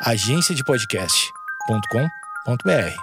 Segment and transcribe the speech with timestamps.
[0.00, 2.96] agenciadepodcast.com.br.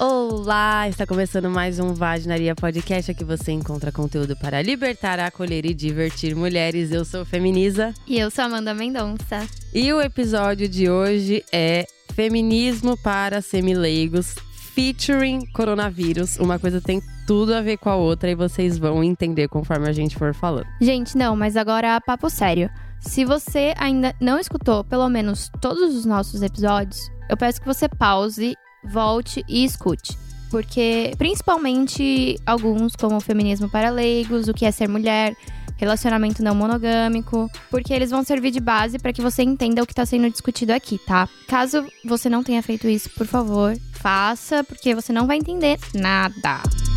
[0.00, 3.10] Olá, está começando mais um Vaginaria Podcast.
[3.10, 6.90] Aqui você encontra conteúdo para libertar, acolher e divertir mulheres.
[6.90, 7.92] Eu sou Feminiza.
[8.06, 9.46] E eu sou Amanda Mendonça.
[9.74, 14.34] E o episódio de hoje é Feminismo para Semileigos,
[14.74, 16.36] featuring coronavírus.
[16.38, 19.92] Uma coisa tem tudo a ver com a outra e vocês vão entender conforme a
[19.92, 20.66] gente for falando.
[20.80, 22.70] Gente, não, mas agora papo sério.
[23.00, 27.88] Se você ainda não escutou pelo menos todos os nossos episódios, eu peço que você
[27.88, 30.16] pause, volte e escute.
[30.50, 35.36] Porque, principalmente, alguns, como o feminismo para leigos, o que é ser mulher,
[35.78, 39.92] relacionamento não monogâmico, porque eles vão servir de base para que você entenda o que
[39.92, 41.28] está sendo discutido aqui, tá?
[41.46, 46.87] Caso você não tenha feito isso, por favor, faça, porque você não vai entender nada.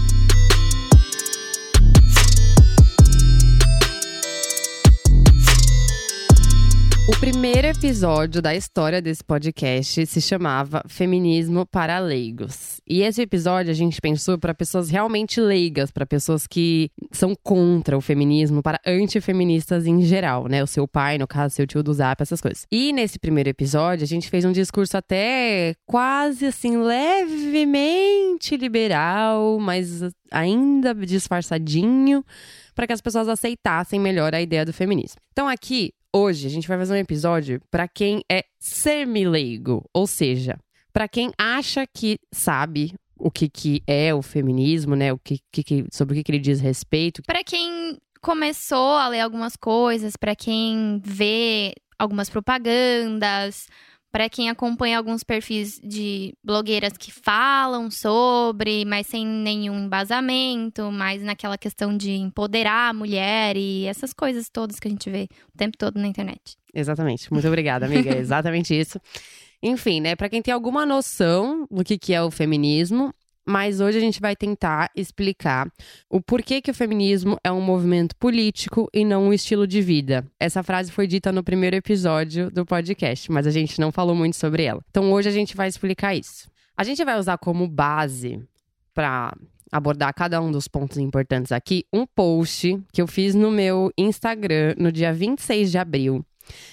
[7.12, 12.80] O primeiro episódio da história desse podcast se chamava Feminismo para Leigos.
[12.88, 17.98] E esse episódio a gente pensou para pessoas realmente leigas, para pessoas que são contra
[17.98, 20.64] o feminismo, para antifeministas em geral, né?
[20.64, 22.66] O seu pai, no caso, seu tio do Zap, essas coisas.
[22.72, 30.02] E nesse primeiro episódio a gente fez um discurso até quase assim levemente liberal, mas
[30.32, 32.24] ainda disfarçadinho
[32.74, 35.20] para que as pessoas aceitassem melhor a ideia do feminismo.
[35.34, 40.60] Então aqui Hoje a gente vai fazer um episódio para quem é semileigo, ou seja,
[40.92, 45.14] para quem acha que sabe o que, que é o feminismo, né?
[45.14, 47.22] O que, que sobre o que, que ele diz respeito.
[47.26, 53.68] Para quem começou a ler algumas coisas, para quem vê algumas propagandas,
[54.12, 61.22] para quem acompanha alguns perfis de blogueiras que falam sobre, mas sem nenhum embasamento, mas
[61.22, 65.58] naquela questão de empoderar a mulher e essas coisas todas que a gente vê o
[65.58, 66.58] tempo todo na internet.
[66.74, 67.32] Exatamente.
[67.32, 68.14] Muito obrigada, amiga.
[68.14, 69.00] É exatamente isso.
[69.64, 73.14] Enfim, né, para quem tem alguma noção do que, que é o feminismo,
[73.52, 75.70] mas hoje a gente vai tentar explicar
[76.10, 80.26] o porquê que o feminismo é um movimento político e não um estilo de vida.
[80.40, 84.38] Essa frase foi dita no primeiro episódio do podcast, mas a gente não falou muito
[84.38, 84.82] sobre ela.
[84.90, 86.50] Então hoje a gente vai explicar isso.
[86.78, 88.42] A gente vai usar como base
[88.94, 89.36] para
[89.70, 94.76] abordar cada um dos pontos importantes aqui um post que eu fiz no meu Instagram
[94.78, 96.26] no dia 26 de abril,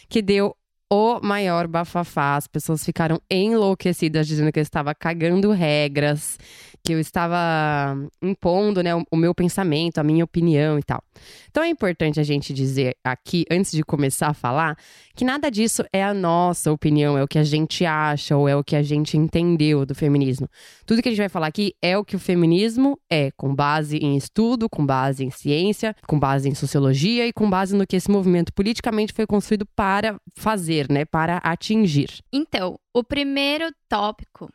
[0.08, 0.54] que deu
[0.90, 2.36] o maior bafafá.
[2.36, 6.38] As pessoas ficaram enlouquecidas dizendo que eu estava cagando regras,
[6.84, 11.02] que eu estava impondo né, o, meu pensamento, a minha opinião e tal.
[11.50, 14.76] Então é importante a gente dizer aqui, antes de começar a falar,
[15.14, 18.56] que nada disso é a nossa opinião, é o que a gente acha ou é
[18.56, 20.48] o que a gente entendeu do feminismo.
[20.86, 23.98] Tudo que a gente vai falar aqui é o que o feminismo é, com base
[23.98, 27.96] em estudo, com base em ciência, com base em sociologia e com base no que
[27.96, 32.08] esse movimento politicamente foi construído para fazer, né, para atingir.
[32.32, 34.48] Então, o primeiro tópico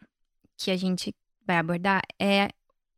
[0.58, 1.14] que a gente
[1.46, 2.50] vai abordar é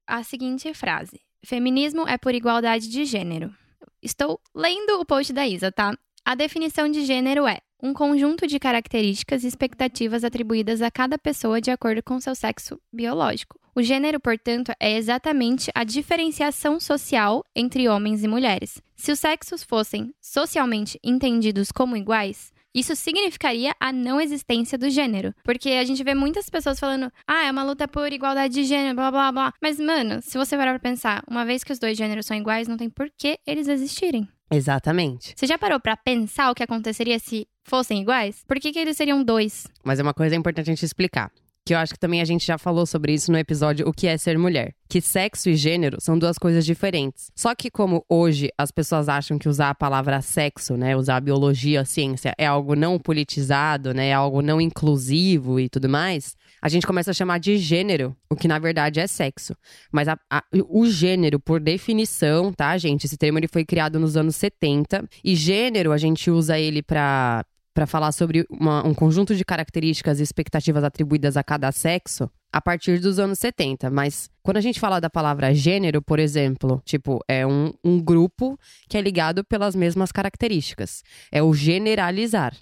[0.07, 3.53] a seguinte frase: Feminismo é por igualdade de gênero.
[4.01, 5.97] Estou lendo o post da Isa, tá?
[6.23, 11.61] A definição de gênero é um conjunto de características e expectativas atribuídas a cada pessoa
[11.61, 13.59] de acordo com seu sexo biológico.
[13.75, 18.81] O gênero, portanto, é exatamente a diferenciação social entre homens e mulheres.
[18.95, 25.33] Se os sexos fossem socialmente entendidos como iguais, isso significaria a não existência do gênero.
[25.45, 28.95] Porque a gente vê muitas pessoas falando, ah, é uma luta por igualdade de gênero,
[28.95, 29.53] blá blá blá.
[29.61, 32.67] Mas, mano, se você parar pra pensar, uma vez que os dois gêneros são iguais,
[32.67, 34.27] não tem por que eles existirem.
[34.51, 35.33] Exatamente.
[35.35, 38.43] Você já parou para pensar o que aconteceria se fossem iguais?
[38.47, 39.65] Por que, que eles seriam dois?
[39.83, 41.31] Mas é uma coisa importante a gente explicar
[41.65, 44.05] que eu acho que também a gente já falou sobre isso no episódio O que
[44.05, 44.75] é ser mulher.
[44.87, 47.31] Que sexo e gênero são duas coisas diferentes.
[47.35, 51.21] Só que como hoje as pessoas acham que usar a palavra sexo, né, usar a
[51.21, 56.35] biologia, a ciência é algo não politizado, né, é algo não inclusivo e tudo mais,
[56.61, 59.55] a gente começa a chamar de gênero, o que na verdade é sexo.
[59.91, 63.05] Mas a, a, o gênero, por definição, tá, gente?
[63.05, 67.43] Esse termo ele foi criado nos anos 70 e gênero a gente usa ele para
[67.75, 72.61] para falar sobre uma, um conjunto de características e expectativas atribuídas a cada sexo a
[72.61, 73.89] partir dos anos 70.
[73.89, 78.57] Mas quando a gente fala da palavra gênero, por exemplo, tipo, é um, um grupo
[78.87, 81.03] que é ligado pelas mesmas características.
[81.29, 82.55] É o generalizar.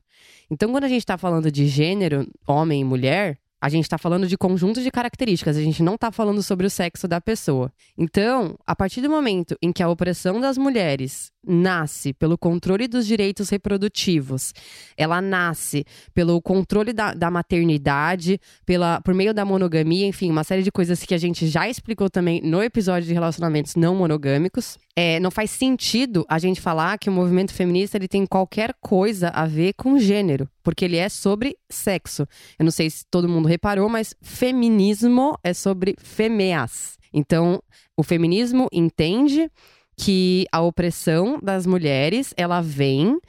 [0.50, 4.28] Então, quando a gente está falando de gênero, homem e mulher, a gente está falando
[4.28, 7.72] de conjunto de características, a gente não está falando sobre o sexo da pessoa.
[7.96, 13.06] Então, a partir do momento em que a opressão das mulheres nasce pelo controle dos
[13.06, 14.54] direitos reprodutivos,
[14.96, 20.64] ela nasce pelo controle da, da maternidade, pela, por meio da monogamia, enfim, uma série
[20.64, 24.78] de coisas que a gente já explicou também no episódio de relacionamentos não monogâmicos.
[24.96, 29.30] É, não faz sentido a gente falar que o movimento feminista ele tem qualquer coisa
[29.30, 32.28] a ver com gênero, porque ele é sobre sexo.
[32.60, 36.98] Eu não sei se todo mundo reparou, mas feminismo é sobre femeas.
[37.12, 37.62] Então,
[37.98, 39.50] o feminismo entende
[39.98, 43.20] que a opressão das mulheres ela vem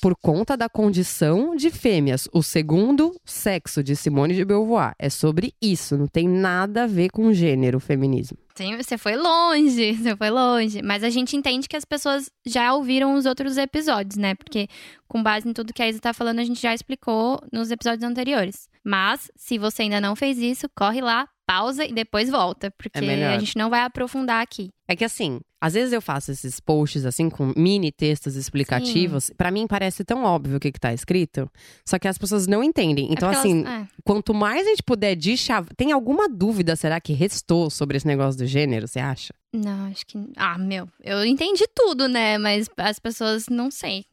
[0.00, 2.28] por conta da condição de fêmeas.
[2.32, 7.10] O segundo sexo de Simone de Beauvoir é sobre isso, não tem nada a ver
[7.10, 8.38] com gênero, feminismo.
[8.54, 10.82] Sim, você foi longe, você foi longe.
[10.82, 14.34] Mas a gente entende que as pessoas já ouviram os outros episódios, né?
[14.34, 14.68] Porque,
[15.08, 18.04] com base em tudo que a Isa tá falando, a gente já explicou nos episódios
[18.04, 18.68] anteriores.
[18.84, 23.26] Mas, se você ainda não fez isso, corre lá, pausa e depois volta, porque É
[23.34, 24.70] a gente não vai aprofundar aqui.
[24.86, 29.50] É que assim, às vezes eu faço esses posts assim com mini textos explicativos, Pra
[29.50, 31.50] mim parece tão óbvio o que, que tá escrito,
[31.84, 33.08] só que as pessoas não entendem.
[33.10, 33.88] Então É assim, elas- é.
[34.04, 38.38] quanto mais a gente puder deschavrar, tem alguma dúvida será que restou sobre esse negócio
[38.38, 39.32] do gênero, você acha?
[39.52, 40.16] Não, acho que.
[40.36, 42.38] Ah, meu, eu entendi tudo, né?
[42.38, 44.04] Mas as pessoas não sei.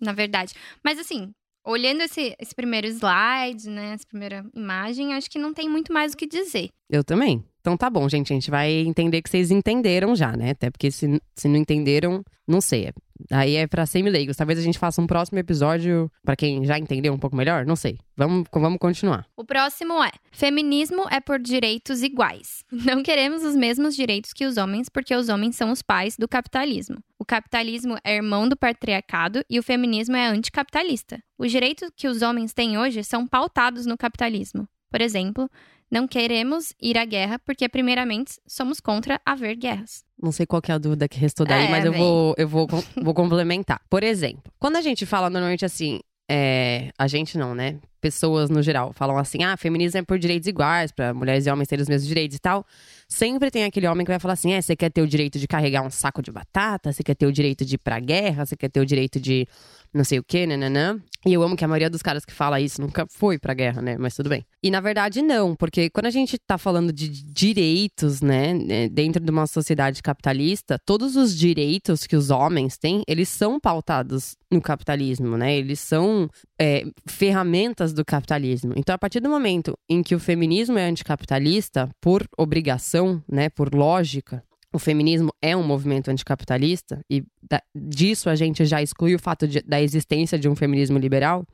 [0.00, 0.54] Na verdade.
[0.82, 1.32] Mas assim,
[1.64, 3.92] olhando esse, esse primeiro slide, né?
[3.94, 6.68] Essa primeira imagem, acho que não tem muito mais o que dizer.
[6.90, 7.44] Eu também.
[7.60, 8.32] Então tá bom, gente.
[8.32, 10.50] A gente vai entender que vocês entenderam já, né?
[10.50, 12.86] Até porque se, se não entenderam, não sei.
[12.86, 12.92] É-
[13.30, 14.36] Aí é pra semi-leigos.
[14.36, 17.64] Talvez a gente faça um próximo episódio pra quem já entendeu um pouco melhor.
[17.64, 17.96] Não sei.
[18.16, 19.24] Vamos, vamos continuar.
[19.36, 22.64] O próximo é: feminismo é por direitos iguais.
[22.72, 26.26] Não queremos os mesmos direitos que os homens, porque os homens são os pais do
[26.26, 26.96] capitalismo.
[27.22, 31.22] O capitalismo é irmão do patriarcado e o feminismo é anticapitalista.
[31.38, 34.68] Os direitos que os homens têm hoje são pautados no capitalismo.
[34.90, 35.48] Por exemplo,
[35.88, 40.02] não queremos ir à guerra porque, primeiramente, somos contra haver guerras.
[40.20, 42.48] Não sei qual que é a dúvida que restou daí, É, mas eu vou, eu
[42.48, 42.66] vou,
[43.00, 43.80] vou complementar.
[43.88, 46.00] Por exemplo, quando a gente fala normalmente assim,
[46.34, 47.76] é, a gente não, né?
[48.00, 51.68] Pessoas no geral falam assim: ah, feminismo é por direitos iguais, pra mulheres e homens
[51.68, 52.64] terem os mesmos direitos e tal.
[53.06, 55.46] Sempre tem aquele homem que vai falar assim: é, você quer ter o direito de
[55.46, 58.56] carregar um saco de batata, você quer ter o direito de ir pra guerra, você
[58.56, 59.46] quer ter o direito de
[59.92, 61.00] não sei o quê, nananã.
[61.24, 63.80] E eu amo que a maioria dos caras que fala isso nunca foi pra guerra,
[63.80, 63.96] né?
[63.96, 64.44] Mas tudo bem.
[64.60, 69.22] E na verdade, não, porque quando a gente tá falando de direitos, né, né, dentro
[69.22, 74.60] de uma sociedade capitalista, todos os direitos que os homens têm, eles são pautados no
[74.60, 75.56] capitalismo, né?
[75.56, 76.28] Eles são
[76.60, 78.72] é, ferramentas do capitalismo.
[78.74, 83.72] Então, a partir do momento em que o feminismo é anticapitalista, por obrigação, né, por
[83.72, 84.42] lógica,
[84.72, 89.46] o feminismo é um movimento anticapitalista e da- disso a gente já exclui o fato
[89.46, 91.44] de- da existência de um feminismo liberal.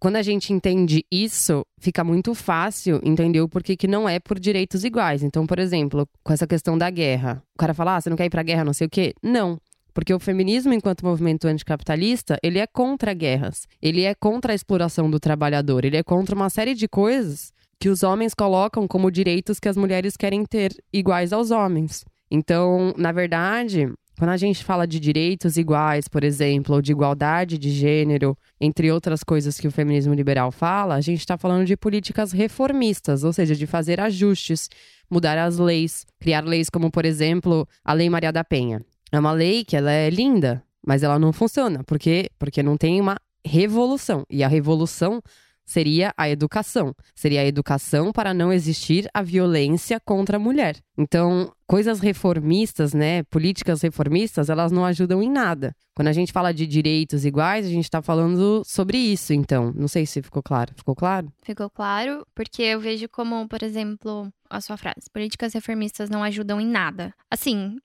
[0.00, 4.38] Quando a gente entende isso, fica muito fácil entender o porquê que não é por
[4.38, 5.24] direitos iguais.
[5.24, 8.26] Então, por exemplo, com essa questão da guerra, o cara fala: ah, você não quer
[8.26, 9.12] ir pra guerra, não sei o quê?
[9.20, 9.58] Não.
[9.92, 13.66] Porque o feminismo, enquanto movimento anticapitalista, ele é contra guerras.
[13.82, 15.84] Ele é contra a exploração do trabalhador.
[15.84, 19.76] Ele é contra uma série de coisas que os homens colocam como direitos que as
[19.76, 22.04] mulheres querem ter iguais aos homens.
[22.30, 27.56] Então, na verdade, quando a gente fala de direitos iguais, por exemplo, ou de igualdade
[27.56, 31.76] de gênero, entre outras coisas que o feminismo liberal fala, a gente está falando de
[31.76, 34.68] políticas reformistas, ou seja, de fazer ajustes,
[35.08, 38.80] mudar as leis, criar leis como, por exemplo, a Lei Maria da Penha.
[39.12, 43.00] É uma lei que ela é linda, mas ela não funciona, porque porque não tem
[43.00, 43.16] uma
[43.46, 44.24] revolução.
[44.28, 45.22] E a revolução
[45.68, 46.94] seria a educação.
[47.14, 50.76] Seria a educação para não existir a violência contra a mulher.
[50.96, 55.76] Então, coisas reformistas, né, políticas reformistas, elas não ajudam em nada.
[55.94, 59.72] Quando a gente fala de direitos iguais, a gente está falando sobre isso, então.
[59.76, 60.72] Não sei se ficou claro.
[60.74, 61.30] Ficou claro?
[61.42, 62.26] Ficou claro?
[62.34, 67.12] Porque eu vejo como, por exemplo, a sua frase: políticas reformistas não ajudam em nada.
[67.30, 67.76] Assim,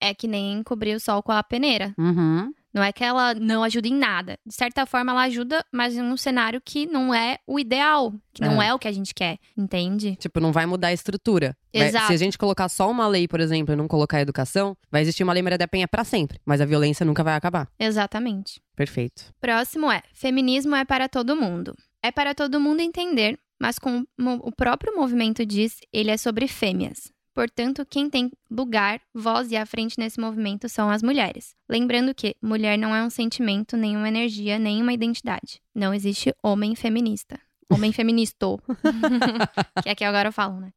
[0.00, 1.94] é que nem cobrir o sol com a peneira.
[1.96, 2.52] Uhum.
[2.72, 4.38] Não é que ela não ajuda em nada.
[4.46, 8.42] De certa forma, ela ajuda, mas em um cenário que não é o ideal, que
[8.42, 8.68] não É.
[8.68, 10.16] é, o que a gente quer, entende?
[10.16, 11.56] Tipo, não vai mudar a estrutura.
[11.72, 12.06] Exato.
[12.08, 15.02] se a gente colocar só uma lei, por exemplo, e não colocar a educação, vai
[15.02, 17.68] existir uma lei Maria da Penha para sempre, mas a violência nunca vai acabar.
[17.78, 18.60] Exatamente.
[18.76, 19.32] Perfeito.
[19.40, 21.74] Próximo é: feminismo é para todo mundo.
[22.02, 27.12] É para todo mundo entender, mas como o próprio movimento diz, ele é sobre fêmeas.
[27.34, 31.54] Portanto, quem tem lugar, voz e à frente nesse movimento são as mulheres.
[31.68, 35.60] Lembrando que mulher não é um sentimento, nem uma energia, nem uma identidade.
[35.74, 37.40] Não existe homem feminista.
[37.70, 38.60] Homem feministo.
[39.82, 40.72] que é que agora eu falo, né?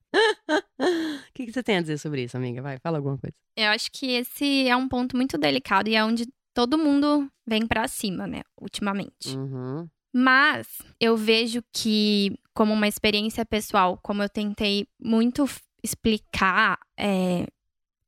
[0.80, 0.80] O
[1.36, 2.62] que, que você tem a dizer sobre isso, amiga?
[2.62, 3.36] Vai, fala alguma coisa.
[3.58, 7.68] Eu acho que esse é um ponto muito delicado e é onde todo mundo vem
[7.68, 8.42] pra cima, né?
[8.60, 9.36] Ultimamente.
[9.36, 9.90] Uhum.
[10.14, 10.66] Mas
[10.98, 15.46] eu vejo que, como uma experiência pessoal, como eu tentei muito
[15.86, 17.48] explicar é,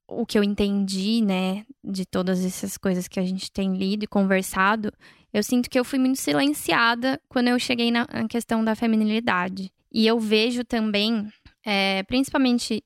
[0.07, 4.07] o que eu entendi, né, de todas essas coisas que a gente tem lido e
[4.07, 4.91] conversado,
[5.33, 9.71] eu sinto que eu fui muito silenciada quando eu cheguei na, questão da feminilidade.
[9.91, 11.31] E eu vejo também,
[11.65, 12.81] é, principalmente,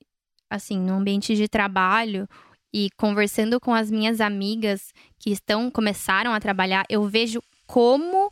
[0.50, 2.28] assim, no ambiente de trabalho
[2.72, 8.30] e conversando com as minhas amigas que estão começaram a trabalhar, eu vejo como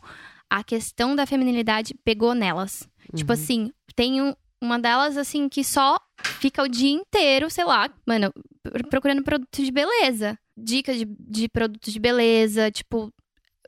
[0.49, 2.81] a questão da feminilidade pegou nelas.
[2.81, 3.17] Tipo uhum.
[3.19, 8.33] Tipo assim, tenho uma delas, assim, que só fica o dia inteiro, sei lá, mano,
[8.89, 10.39] procurando produtos de beleza.
[10.57, 13.13] Dicas de, de produtos de beleza, tipo,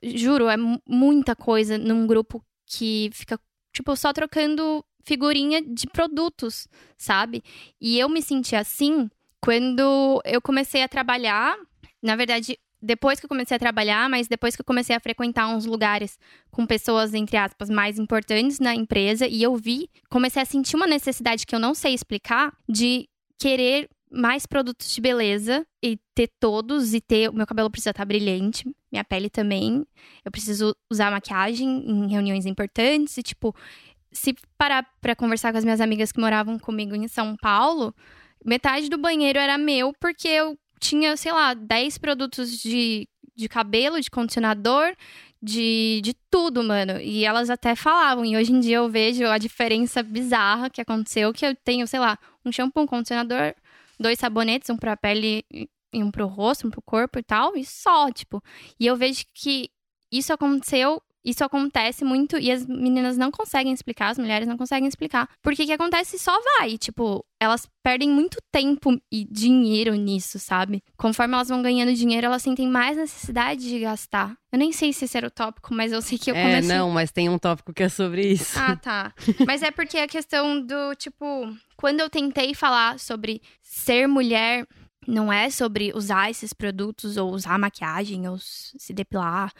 [0.03, 0.57] juro, é
[0.87, 3.39] muita coisa num grupo que fica,
[3.73, 7.43] tipo, só trocando figurinha de produtos, sabe?
[7.81, 11.57] E eu me senti assim quando eu comecei a trabalhar.
[12.01, 15.49] Na verdade, depois que eu comecei a trabalhar, mas depois que eu comecei a frequentar
[15.49, 16.19] uns lugares
[16.51, 20.87] com pessoas, entre aspas, mais importantes na empresa, e eu vi, comecei a sentir uma
[20.87, 23.09] necessidade que eu não sei explicar de
[23.39, 28.05] querer mais produtos de beleza e ter todos e ter o meu cabelo precisa estar
[28.05, 29.87] brilhante, minha pele também.
[30.25, 33.55] Eu preciso usar maquiagem em reuniões importantes e tipo,
[34.11, 37.95] se parar para conversar com as minhas amigas que moravam comigo em São Paulo,
[38.45, 44.01] metade do banheiro era meu porque eu tinha, sei lá, 10 produtos de, de cabelo,
[44.01, 44.95] de condicionador,
[45.41, 47.01] de, de tudo, mano.
[47.01, 48.25] E elas até falavam.
[48.25, 52.01] E hoje em dia eu vejo a diferença bizarra que aconteceu, que eu tenho, sei
[52.01, 53.55] lá, um shampoo, um condicionador,
[53.99, 57.65] dois sabonetes, um pra pele e um pro rosto, um pro corpo e tal, e
[57.65, 58.43] só, tipo.
[58.81, 59.71] E eu vejo que
[60.11, 64.89] isso aconteceu isso acontece muito e as meninas não conseguem explicar, as mulheres não conseguem
[64.89, 65.29] explicar.
[65.43, 66.77] Porque que acontece só vai.
[66.77, 70.83] Tipo, elas perdem muito tempo e dinheiro nisso, sabe?
[70.97, 74.37] Conforme elas vão ganhando dinheiro, elas sentem mais necessidade de gastar.
[74.53, 76.71] Eu nem sei se esse era o tópico, mas eu sei que eu é, comecei...
[76.71, 78.59] É, não, mas tem um tópico que é sobre isso.
[78.59, 79.15] Ah, tá.
[79.47, 81.25] mas é porque a questão do, tipo...
[81.77, 84.67] Quando eu tentei falar sobre ser mulher
[85.07, 89.53] não é sobre usar esses produtos ou usar maquiagem ou se depilar.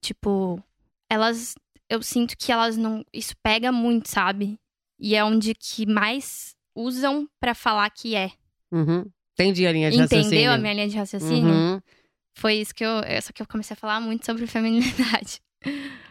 [0.00, 0.62] Tipo,
[1.10, 1.54] elas.
[1.88, 3.04] Eu sinto que elas não.
[3.12, 4.58] Isso pega muito, sabe?
[4.98, 8.32] E é onde que mais usam para falar que é.
[8.72, 9.04] Uhum.
[9.34, 10.38] Entendi a linha de Entendeu raciocínio.
[10.38, 11.54] Entendeu a minha linha de raciocínio?
[11.54, 11.80] Uhum.
[12.38, 13.02] Foi isso que eu.
[13.22, 15.40] Só que eu comecei a falar muito sobre feminilidade.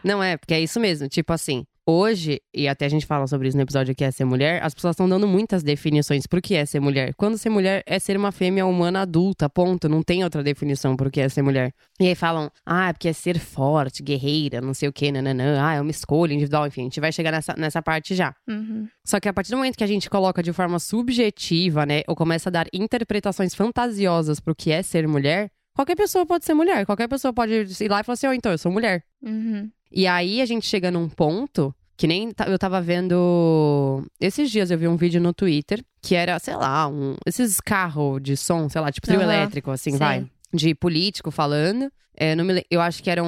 [0.04, 1.08] Não é, porque é isso mesmo.
[1.08, 4.24] Tipo assim, hoje, e até a gente fala sobre isso no episódio que é ser
[4.24, 7.14] mulher, as pessoas estão dando muitas definições pro que é ser mulher.
[7.14, 9.88] Quando ser mulher é ser uma fêmea humana adulta, ponto.
[9.88, 11.72] Não tem outra definição pro que é ser mulher.
[12.00, 15.64] E aí falam, ah, é porque é ser forte, guerreira, não sei o que, nananã,
[15.64, 18.34] ah, é uma escolha individual, enfim, a gente vai chegar nessa, nessa parte já.
[18.48, 18.88] Uhum.
[19.04, 22.16] Só que a partir do momento que a gente coloca de forma subjetiva, né, ou
[22.16, 26.86] começa a dar interpretações fantasiosas pro que é ser mulher, Qualquer pessoa pode ser mulher,
[26.86, 29.04] qualquer pessoa pode ir lá e falar assim, oh, então, eu sou mulher.
[29.22, 29.70] Uhum.
[29.90, 34.04] E aí a gente chega num ponto que nem eu tava vendo.
[34.20, 38.20] Esses dias eu vi um vídeo no Twitter que era, sei lá, um, esses carros
[38.22, 39.24] de som, sei lá, tipo trio uhum.
[39.24, 39.98] elétrico, assim, Sim.
[39.98, 40.26] vai.
[40.52, 41.90] De político falando.
[42.16, 43.26] É, me, eu acho que eram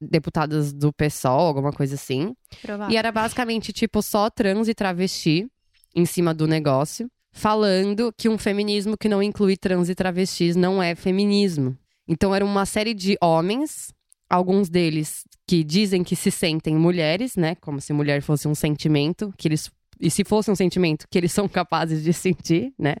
[0.00, 2.34] deputadas do PSOL, alguma coisa assim.
[2.62, 2.92] Provável.
[2.92, 5.46] E era basicamente, tipo, só trans e travesti
[5.94, 10.82] em cima do negócio falando que um feminismo que não inclui trans e travestis não
[10.82, 11.76] é feminismo.
[12.08, 13.92] Então era uma série de homens,
[14.28, 19.34] alguns deles que dizem que se sentem mulheres, né, como se mulher fosse um sentimento,
[19.36, 19.68] que eles
[20.00, 22.94] e se fosse um sentimento que eles são capazes de sentir, né?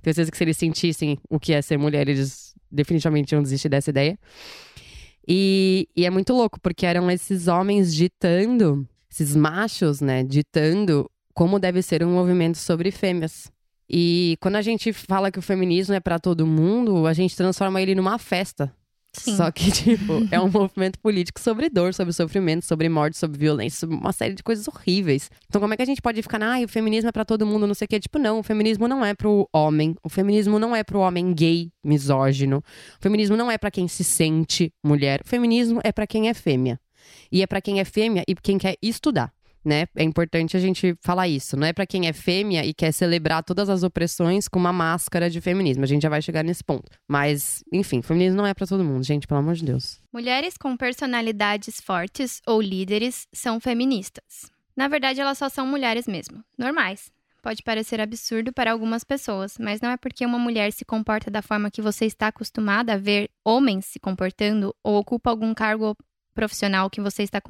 [0.00, 3.68] Tenho certeza que se eles sentissem o que é ser mulher, eles definitivamente iam desistir
[3.68, 4.16] dessa ideia.
[5.26, 11.58] E, e é muito louco, porque eram esses homens ditando, esses machos, né, ditando como
[11.58, 13.50] deve ser um movimento sobre fêmeas.
[13.90, 17.82] E quando a gente fala que o feminismo é para todo mundo, a gente transforma
[17.82, 18.72] ele numa festa.
[19.20, 19.36] Sim.
[19.36, 23.80] Só que, tipo, é um movimento político sobre dor, sobre sofrimento, sobre morte, sobre violência,
[23.80, 25.30] sobre uma série de coisas horríveis.
[25.48, 27.66] Então, como é que a gente pode ficar, ah, o feminismo é para todo mundo,
[27.66, 28.00] não sei o quê?
[28.00, 29.96] Tipo, não, o feminismo não é pro homem.
[30.02, 32.58] O feminismo não é pro homem gay, misógino.
[32.58, 35.20] O feminismo não é para quem se sente mulher.
[35.24, 36.78] O feminismo é para quem é fêmea.
[37.30, 39.35] E é para quem é fêmea e quem quer estudar
[39.66, 39.86] né?
[39.96, 41.56] É importante a gente falar isso.
[41.56, 45.28] Não é para quem é fêmea e quer celebrar todas as opressões com uma máscara
[45.28, 45.82] de feminismo.
[45.82, 46.90] A gente já vai chegar nesse ponto.
[47.08, 50.00] Mas, enfim, feminismo não é para todo mundo, gente, pelo amor de Deus.
[50.12, 54.50] Mulheres com personalidades fortes ou líderes são feministas.
[54.76, 57.10] Na verdade, elas só são mulheres mesmo, normais.
[57.42, 61.42] Pode parecer absurdo para algumas pessoas, mas não é porque uma mulher se comporta da
[61.42, 65.96] forma que você está acostumada a ver homens se comportando ou ocupa algum cargo
[66.36, 67.40] profissional que você está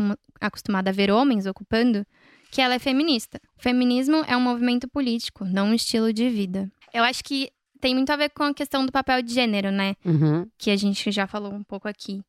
[0.40, 2.06] acostumada a ver homens ocupando,
[2.50, 3.40] que ela é feminista.
[3.58, 6.70] O feminismo é um movimento político, não um estilo de vida.
[6.94, 7.50] Eu acho que
[7.80, 9.94] tem muito a ver com a questão do papel de gênero, né?
[10.04, 10.48] Uhum.
[10.56, 12.22] Que a gente já falou um pouco aqui.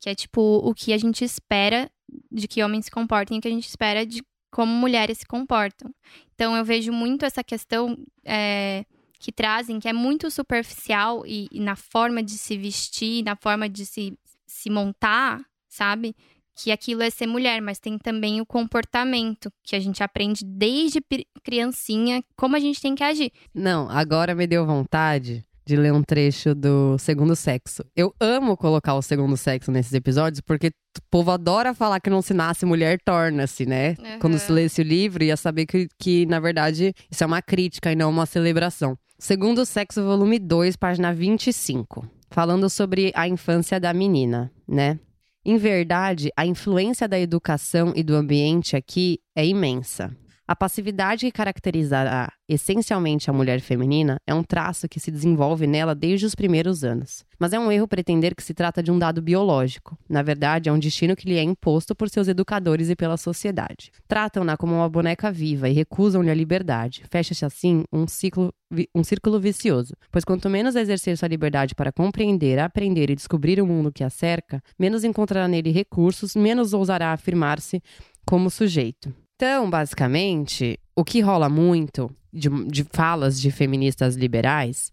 [0.00, 1.90] Que é tipo o que a gente espera
[2.30, 5.26] de que homens se comportem e o que a gente espera de como mulheres se
[5.26, 5.94] comportam.
[6.34, 8.84] Então eu vejo muito essa questão é,
[9.18, 13.68] que trazem, que é muito superficial e, e na forma de se vestir, na forma
[13.68, 16.14] de se, se montar, sabe?
[16.54, 21.00] Que aquilo é ser mulher, mas tem também o comportamento que a gente aprende desde
[21.42, 23.32] criancinha, como a gente tem que agir.
[23.54, 27.84] Não, agora me deu vontade de ler um trecho do Segundo Sexo.
[27.94, 32.20] Eu amo colocar o Segundo Sexo nesses episódios, porque o povo adora falar que não
[32.20, 33.90] se nasce mulher, torna-se, né?
[33.90, 34.18] Uhum.
[34.18, 37.92] Quando se lê esse livro, ia saber que, que, na verdade, isso é uma crítica
[37.92, 38.98] e não uma celebração.
[39.16, 42.04] Segundo Sexo, volume 2, página 25.
[42.30, 44.98] Falando sobre a infância da menina, né?
[45.42, 50.14] Em verdade, a influência da educação e do ambiente aqui é imensa.
[50.50, 55.94] A passividade que caracterizará essencialmente a mulher feminina é um traço que se desenvolve nela
[55.94, 57.24] desde os primeiros anos.
[57.38, 59.96] Mas é um erro pretender que se trata de um dado biológico.
[60.08, 63.92] Na verdade, é um destino que lhe é imposto por seus educadores e pela sociedade.
[64.08, 67.04] Tratam-na como uma boneca viva e recusam-lhe a liberdade.
[67.08, 68.52] Fecha-se assim um ciclo
[68.92, 73.66] um círculo vicioso, pois quanto menos exercer sua liberdade para compreender, aprender e descobrir o
[73.66, 77.80] mundo que a cerca, menos encontrará nele recursos, menos ousará afirmar-se
[78.24, 79.12] como sujeito.
[79.40, 84.92] Então, basicamente, o que rola muito de, de falas de feministas liberais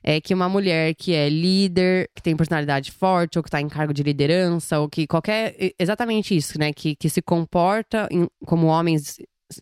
[0.00, 3.68] é que uma mulher que é líder, que tem personalidade forte, ou que está em
[3.68, 5.56] cargo de liderança, ou que qualquer.
[5.76, 6.72] Exatamente isso, né?
[6.72, 9.16] Que, que se comporta em, como homens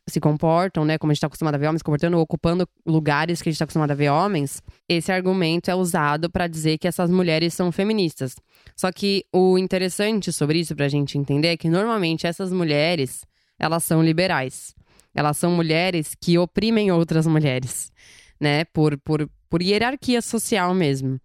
[0.07, 0.99] se comportam, né?
[0.99, 3.65] Como a gente está acostumado a ver homens comportando, ocupando lugares que a gente está
[3.65, 4.63] acostumado a ver homens.
[4.87, 8.37] Esse argumento é usado para dizer que essas mulheres são feministas.
[8.77, 13.27] Só que o interessante sobre isso, para a gente entender, é que normalmente essas mulheres
[13.59, 14.75] elas são liberais.
[15.15, 17.91] Elas são mulheres que oprimem outras mulheres,
[18.41, 18.65] né?
[18.67, 21.21] Por, por, por hierarquia social mesmo.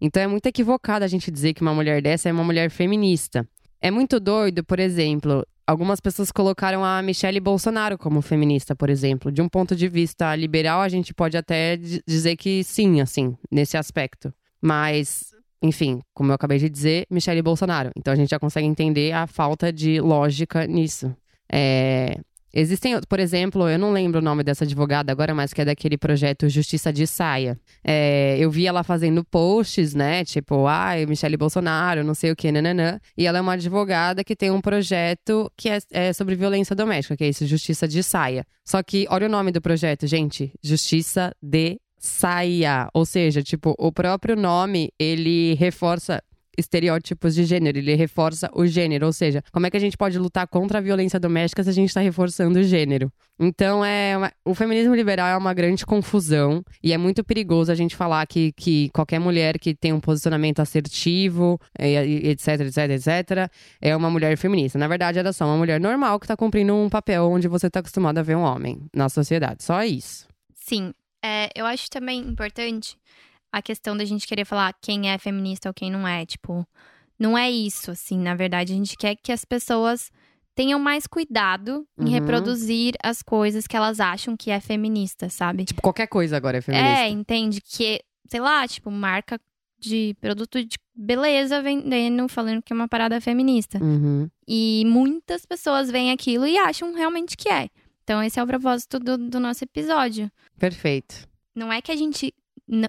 [0.00, 3.48] Então é muito equivocado a gente dizer que uma mulher dessa é uma mulher feminista.
[3.80, 9.30] É muito doido, por exemplo, algumas pessoas colocaram a Michelle Bolsonaro como feminista, por exemplo.
[9.30, 13.76] De um ponto de vista liberal, a gente pode até dizer que sim, assim, nesse
[13.76, 14.32] aspecto.
[14.60, 17.90] Mas, enfim, como eu acabei de dizer, Michelle Bolsonaro.
[17.96, 21.14] Então a gente já consegue entender a falta de lógica nisso.
[21.50, 22.20] É,
[22.52, 25.98] Existem, por exemplo, eu não lembro o nome dessa advogada agora, mas que é daquele
[25.98, 27.58] projeto Justiça de Saia.
[27.84, 30.24] É, eu vi ela fazendo posts, né?
[30.24, 32.98] Tipo, ai, Michele Bolsonaro, não sei o que, nananã.
[33.16, 37.16] E ela é uma advogada que tem um projeto que é, é sobre violência doméstica,
[37.16, 38.46] que é isso, Justiça de Saia.
[38.64, 42.88] Só que, olha o nome do projeto, gente: Justiça de Saia.
[42.94, 46.22] Ou seja, tipo, o próprio nome, ele reforça
[46.58, 49.06] estereótipos de gênero, ele reforça o gênero.
[49.06, 51.72] Ou seja, como é que a gente pode lutar contra a violência doméstica se a
[51.72, 53.10] gente está reforçando o gênero?
[53.38, 54.32] Então, é uma...
[54.44, 58.52] o feminismo liberal é uma grande confusão e é muito perigoso a gente falar que,
[58.52, 64.78] que qualquer mulher que tem um posicionamento assertivo, etc, etc, etc, é uma mulher feminista.
[64.78, 67.68] Na verdade, ela é só uma mulher normal que está cumprindo um papel onde você
[67.68, 69.62] está acostumado a ver um homem na sociedade.
[69.62, 70.26] Só isso.
[70.54, 70.92] Sim.
[71.24, 72.96] É, eu acho também importante
[73.52, 76.24] a questão da gente querer falar quem é feminista ou quem não é.
[76.24, 76.66] Tipo,
[77.18, 78.18] não é isso, assim.
[78.18, 80.10] Na verdade, a gente quer que as pessoas
[80.54, 82.10] tenham mais cuidado em uhum.
[82.10, 85.64] reproduzir as coisas que elas acham que é feminista, sabe?
[85.64, 87.00] Tipo, qualquer coisa agora é feminista.
[87.02, 87.60] É, entende?
[87.60, 89.40] Que, sei lá, tipo, marca
[89.78, 93.78] de produto de beleza vendendo, falando que é uma parada feminista.
[93.82, 94.28] Uhum.
[94.46, 97.68] E muitas pessoas veem aquilo e acham realmente que é.
[98.02, 100.30] Então, esse é o propósito do, do nosso episódio.
[100.58, 101.28] Perfeito.
[101.54, 102.34] Não é que a gente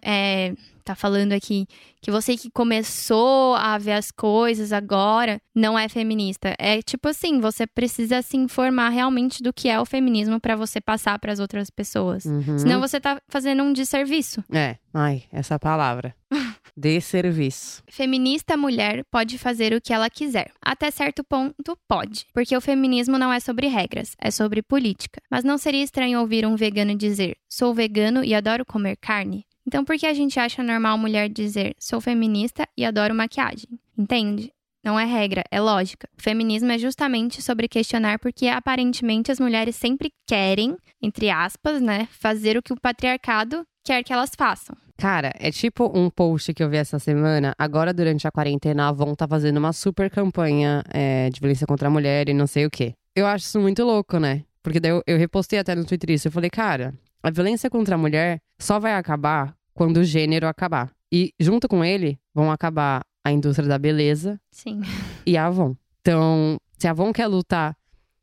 [0.01, 1.67] é, tá falando aqui
[2.01, 6.55] que você que começou a ver as coisas agora não é feminista.
[6.57, 10.79] É tipo assim, você precisa se informar realmente do que é o feminismo para você
[10.81, 12.25] passar para as outras pessoas.
[12.25, 12.57] Uhum.
[12.57, 14.43] Senão você tá fazendo um desserviço.
[14.51, 16.15] É, ai, essa palavra.
[16.77, 17.83] Desserviço.
[17.89, 20.49] Feminista mulher pode fazer o que ela quiser.
[20.61, 22.25] Até certo ponto, pode.
[22.33, 25.21] Porque o feminismo não é sobre regras, é sobre política.
[25.29, 29.45] Mas não seria estranho ouvir um vegano dizer: sou vegano e adoro comer carne?
[29.69, 33.69] Então, por que a gente acha normal mulher dizer sou feminista e adoro maquiagem?
[33.95, 34.51] Entende?
[34.83, 36.09] Não é regra, é lógica.
[36.17, 42.07] O feminismo é justamente sobre questionar porque aparentemente as mulheres sempre querem, entre aspas, né,
[42.09, 44.75] fazer o que o patriarcado quer que elas façam.
[44.97, 47.53] Cara, é tipo um post que eu vi essa semana.
[47.55, 51.89] Agora, durante a quarentena, a Avon tá fazendo uma super campanha é, de violência contra
[51.89, 52.95] a mulher e não sei o quê.
[53.15, 54.45] Eu acho isso muito louco, né?
[54.63, 56.27] Porque daí eu, eu repostei até no Twitter isso.
[56.27, 60.91] Eu falei, cara, a violência contra a mulher só vai acabar quando o gênero acabar.
[61.09, 64.81] E junto com ele vão acabar a indústria da beleza Sim.
[65.25, 65.73] e a Avon.
[66.01, 67.77] Então, se a Avon quer lutar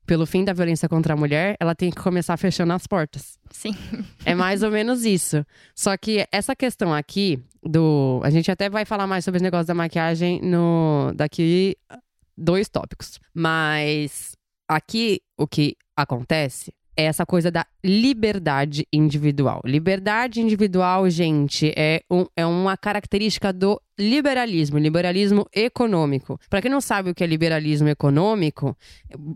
[0.05, 3.39] pelo fim da violência contra a mulher, ela tem que começar fechando as portas.
[3.51, 3.75] Sim.
[4.27, 5.47] É mais ou menos isso.
[5.75, 8.21] Só que essa questão aqui do.
[8.23, 11.75] A gente até vai falar mais sobre os negócios da maquiagem no daqui
[12.37, 13.19] dois tópicos.
[13.33, 14.37] Mas
[14.69, 19.61] aqui o que acontece é essa coisa da liberdade individual.
[19.65, 26.39] Liberdade individual, gente, é, um, é uma característica do liberalismo, liberalismo econômico.
[26.51, 28.77] Para quem não sabe o que é liberalismo econômico,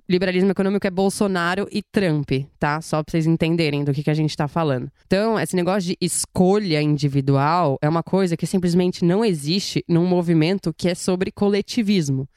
[0.08, 2.80] liberalismo econômico é Bolsonaro e Trump, tá?
[2.82, 4.90] Só para vocês entenderem do que, que a gente está falando.
[5.06, 10.74] Então, esse negócio de escolha individual é uma coisa que simplesmente não existe num movimento
[10.76, 12.28] que é sobre coletivismo.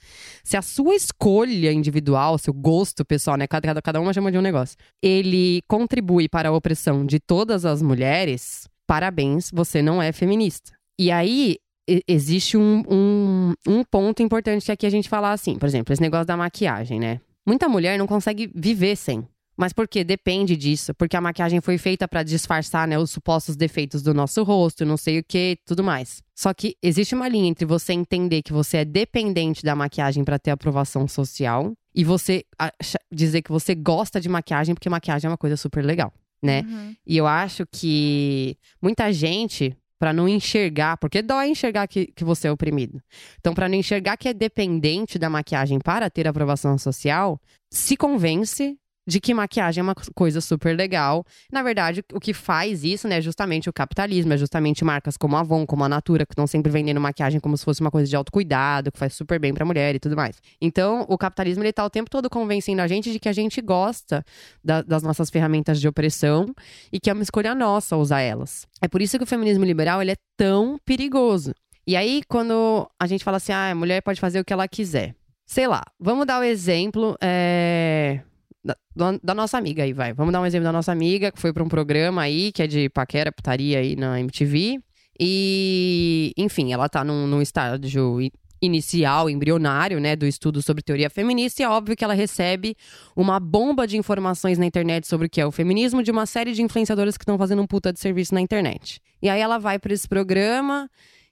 [0.44, 3.48] Se a sua escolha individual, seu gosto pessoal, né?
[3.48, 7.82] Cada, cada uma chama de um negócio, ele contribui para a opressão de todas as
[7.82, 10.72] mulheres, parabéns, você não é feminista.
[11.00, 11.58] E aí,
[12.08, 16.02] existe um, um, um ponto importante que aqui a gente falar assim, por exemplo, esse
[16.02, 17.20] negócio da maquiagem, né?
[17.46, 19.28] Muita mulher não consegue viver sem.
[19.56, 20.04] Mas por quê?
[20.04, 20.94] Depende disso.
[20.96, 24.98] Porque a maquiagem foi feita para disfarçar né, os supostos defeitos do nosso rosto, não
[24.98, 26.24] sei o que, tudo mais.
[26.36, 30.40] Só que existe uma linha entre você entender que você é dependente da maquiagem para
[30.40, 32.44] ter aprovação social e você
[33.12, 36.62] dizer que você gosta de maquiagem porque maquiagem é uma coisa super legal, né?
[36.62, 36.96] Uhum.
[37.06, 42.50] E eu acho que muita gente para não enxergar, porque dói enxergar que, que você
[42.50, 43.02] é oprimido.
[43.40, 47.40] Então, para não enxergar que é dependente da maquiagem para ter aprovação social,
[47.72, 51.26] se convence de que maquiagem é uma coisa super legal.
[51.52, 55.36] Na verdade, o que faz isso, né, é justamente o capitalismo, é justamente marcas como
[55.36, 58.10] a Avon, como a Natura, que estão sempre vendendo maquiagem como se fosse uma coisa
[58.10, 60.42] de autocuidado, que faz super bem pra mulher e tudo mais.
[60.62, 63.62] Então, o capitalismo, ele tá o tempo todo convencendo a gente de que a gente
[63.62, 64.24] gosta
[64.64, 66.54] da, das nossas ferramentas de opressão
[66.92, 68.68] e que é uma escolha nossa usar elas.
[68.82, 71.54] É por isso que o feminismo liberal, ele é tão perigoso.
[71.86, 74.68] E aí, quando a gente fala assim, ah, a mulher pode fazer o que ela
[74.68, 75.14] quiser.
[75.46, 78.22] Sei lá, vamos dar o exemplo, é
[78.64, 78.78] da,
[79.22, 80.14] da, nossa amiga aí, vai.
[80.14, 82.68] Vamos dar um exemplo da nossa amiga, que foi para um programa aí, que é
[82.68, 84.80] de paquera, putaria aí na MTV.
[85.20, 88.20] E, enfim, ela tá num, num estágio
[88.62, 92.78] inicial, embrionário, né, do estudo sobre teoria feminista, e é óbvio que ela recebe
[93.14, 96.54] uma bomba de informações na internet sobre o que é o feminismo de uma série
[96.54, 99.02] de influenciadoras que estão fazendo um puta de serviço na internet.
[99.22, 100.90] E aí ela vai para esse programa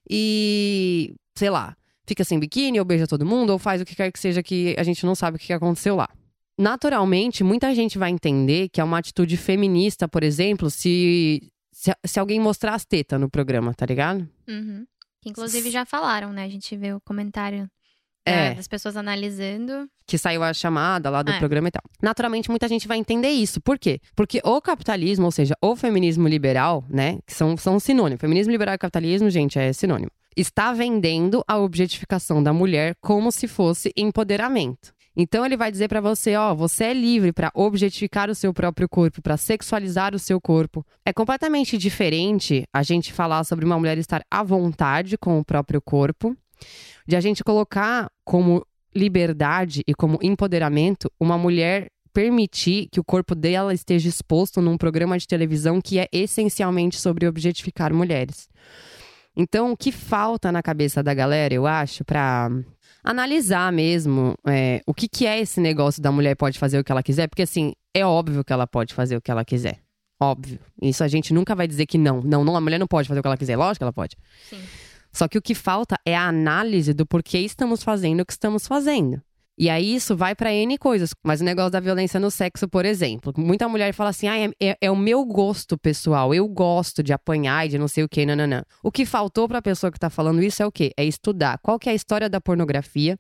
[0.10, 1.74] e, sei lá,
[2.06, 4.76] fica sem biquíni, ou beija todo mundo, ou faz o que quer que seja que
[4.78, 6.10] a gente não sabe o que aconteceu lá
[6.58, 12.20] naturalmente, muita gente vai entender que é uma atitude feminista, por exemplo, se, se, se
[12.20, 14.28] alguém mostrar as tetas no programa, tá ligado?
[14.48, 14.86] Uhum.
[15.22, 16.44] Que inclusive já falaram, né?
[16.44, 17.70] A gente vê o comentário
[18.26, 18.54] é.
[18.54, 19.90] das pessoas analisando.
[20.06, 21.40] Que saiu a chamada lá do é.
[21.40, 21.84] programa e tal.
[22.02, 23.62] Naturalmente, muita gente vai entender isso.
[23.62, 24.00] Por quê?
[24.16, 27.20] Porque o capitalismo, ou seja, o feminismo liberal, né?
[27.26, 28.22] Que são, são sinônimos.
[28.22, 30.12] Feminismo liberal e capitalismo, gente, é sinônimo.
[30.36, 34.94] Está vendendo a objetificação da mulher como se fosse empoderamento.
[35.16, 38.88] Então ele vai dizer para você, ó, você é livre para objetificar o seu próprio
[38.88, 40.86] corpo, para sexualizar o seu corpo.
[41.06, 45.82] É completamente diferente a gente falar sobre uma mulher estar à vontade com o próprio
[45.82, 46.36] corpo,
[47.06, 53.34] de a gente colocar como liberdade e como empoderamento uma mulher permitir que o corpo
[53.34, 58.50] dela esteja exposto num programa de televisão que é essencialmente sobre objetificar mulheres.
[59.36, 62.50] Então, o que falta na cabeça da galera, eu acho, para
[63.04, 66.92] analisar mesmo é, o que, que é esse negócio da mulher pode fazer o que
[66.92, 69.80] ela quiser, porque assim, é óbvio que ela pode fazer o que ela quiser.
[70.20, 70.60] Óbvio.
[70.80, 72.22] Isso a gente nunca vai dizer que não.
[72.22, 73.58] Não, não, a mulher não pode fazer o que ela quiser.
[73.58, 74.16] Lógico que ela pode.
[74.50, 74.62] Sim.
[75.12, 78.68] Só que o que falta é a análise do porquê estamos fazendo o que estamos
[78.68, 79.22] fazendo.
[79.58, 81.14] E aí isso vai para N coisas.
[81.24, 83.34] Mas o negócio da violência no sexo, por exemplo.
[83.38, 86.34] Muita mulher fala assim: ah, é, é, é o meu gosto pessoal.
[86.34, 88.64] Eu gosto de apanhar e de não sei o que, nananã.
[88.84, 90.92] O que faltou pra pessoa que tá falando isso é o quê?
[90.98, 93.20] É estudar qual que é a história da pornografia.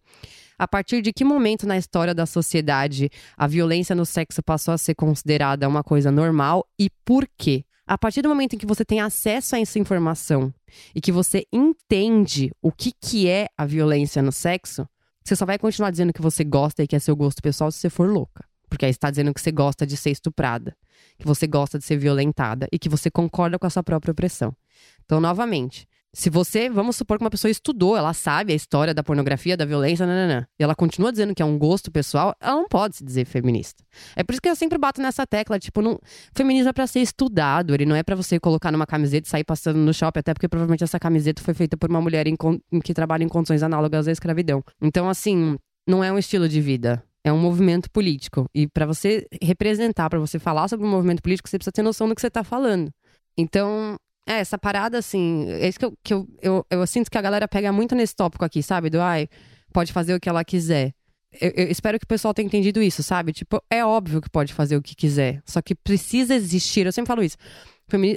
[0.57, 4.77] A partir de que momento na história da sociedade a violência no sexo passou a
[4.77, 7.65] ser considerada uma coisa normal e por quê?
[7.85, 10.53] A partir do momento em que você tem acesso a essa informação
[10.95, 14.87] e que você entende o que, que é a violência no sexo,
[15.23, 17.79] você só vai continuar dizendo que você gosta e que é seu gosto pessoal se
[17.79, 18.43] você for louca.
[18.69, 20.75] Porque aí está dizendo que você gosta de ser estuprada,
[21.17, 24.55] que você gosta de ser violentada e que você concorda com a sua própria opressão.
[25.03, 29.01] Então, novamente, se você, vamos supor que uma pessoa estudou, ela sabe a história da
[29.01, 32.67] pornografia, da violência, nananã, e ela continua dizendo que é um gosto pessoal, ela não
[32.67, 33.83] pode se dizer feminista.
[34.15, 35.97] É por isso que eu sempre bato nessa tecla, tipo, não,
[36.35, 39.43] feminismo é pra ser estudado, ele não é para você colocar numa camiseta e sair
[39.45, 42.35] passando no shopping, até porque provavelmente essa camiseta foi feita por uma mulher em,
[42.71, 44.61] em que trabalha em condições análogas à escravidão.
[44.81, 47.01] Então, assim, não é um estilo de vida.
[47.23, 48.49] É um movimento político.
[48.53, 52.09] E para você representar, para você falar sobre um movimento político, você precisa ter noção
[52.09, 52.91] do que você tá falando.
[53.37, 53.95] Então,
[54.27, 57.21] é, essa parada, assim, é isso que, eu, que eu, eu, eu, sinto que a
[57.21, 58.89] galera pega muito nesse tópico aqui, sabe?
[58.89, 59.27] Do ai,
[59.73, 60.93] pode fazer o que ela quiser.
[61.39, 63.33] Eu, eu, espero que o pessoal tenha entendido isso, sabe?
[63.33, 65.41] Tipo, é óbvio que pode fazer o que quiser.
[65.45, 66.85] Só que precisa existir.
[66.85, 67.37] Eu sempre falo isso.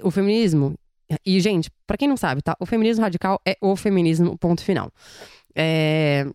[0.03, 0.75] O feminismo.
[1.25, 2.57] E, gente, para quem não sabe, tá?
[2.59, 4.91] O feminismo radical é o feminismo, ponto final.
[5.55, 6.27] É,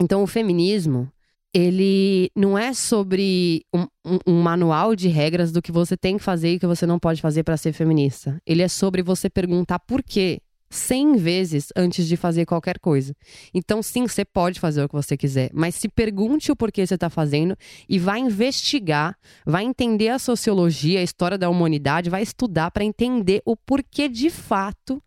[0.00, 1.10] então, o feminismo
[1.54, 6.22] ele não é sobre um, um- um manual de regras do que você tem que
[6.22, 8.40] fazer e o que você não pode fazer para ser feminista.
[8.46, 13.14] Ele é sobre você perguntar por quê 100 vezes antes de fazer qualquer coisa.
[13.54, 16.94] Então, sim, você pode fazer o que você quiser, mas se pergunte o porquê você
[16.94, 17.56] está fazendo
[17.88, 23.40] e vai investigar, vai entender a sociologia, a história da humanidade, vai estudar para entender
[23.46, 25.02] o porquê de fato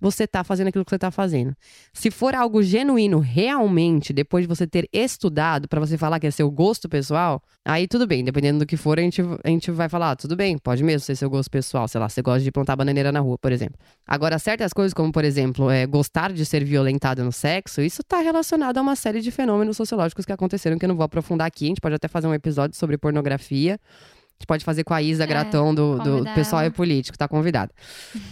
[0.00, 1.54] você está fazendo aquilo que você está fazendo.
[1.92, 6.30] Se for algo genuíno realmente, depois de você ter estudado, para você falar que é
[6.30, 8.22] seu gosto pessoal, aí tudo bem.
[8.22, 11.00] Dependendo do que for, a gente, a gente vai falar, ah, tudo bem, pode mesmo
[11.00, 11.88] ser seu gosto pessoal.
[11.88, 13.78] Sei lá, você gosta de plantar bananeira na rua, por exemplo.
[14.06, 18.20] Agora, certas coisas, como por exemplo, é, gostar de ser violentada no sexo, isso está
[18.20, 21.66] relacionado a uma série de fenômenos sociológicos que aconteceram, que eu não vou aprofundar aqui.
[21.66, 23.80] A gente pode até fazer um episódio sobre pornografia.
[24.36, 27.26] A gente pode fazer com a Isa É, Gratão do, do Pessoal é Político, tá
[27.26, 27.72] convidada.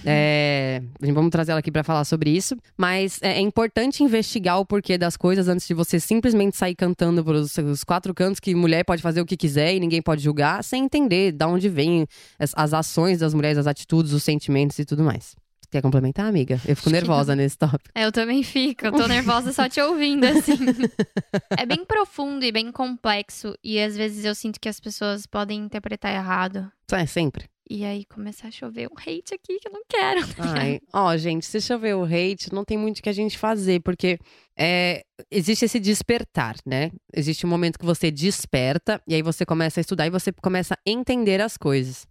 [0.07, 2.55] É, vamos trazer ela aqui para falar sobre isso.
[2.77, 7.25] Mas é, é importante investigar o porquê das coisas antes de você simplesmente sair cantando
[7.25, 10.63] pros os quatro cantos que mulher pode fazer o que quiser e ninguém pode julgar,
[10.63, 12.07] sem entender de onde vêm
[12.39, 15.35] as, as ações das mulheres, as atitudes, os sentimentos e tudo mais.
[15.75, 16.55] Quer complementar, amiga?
[16.55, 17.91] Eu fico Acho que nervosa nesse tópico.
[17.97, 20.55] É, Eu também fico, eu tô nervosa só te ouvindo, assim.
[21.59, 25.59] é bem profundo e bem complexo, e às vezes eu sinto que as pessoas podem
[25.65, 26.71] interpretar errado.
[26.93, 27.47] É, sempre.
[27.69, 30.21] E aí começar a chover um hate aqui que eu não quero.
[30.39, 33.81] Ai, ó, gente, se chover o hate, não tem muito o que a gente fazer,
[33.81, 34.21] porque
[34.57, 36.93] é, existe esse despertar, né?
[37.13, 40.75] Existe um momento que você desperta, e aí você começa a estudar e você começa
[40.75, 42.07] a entender as coisas.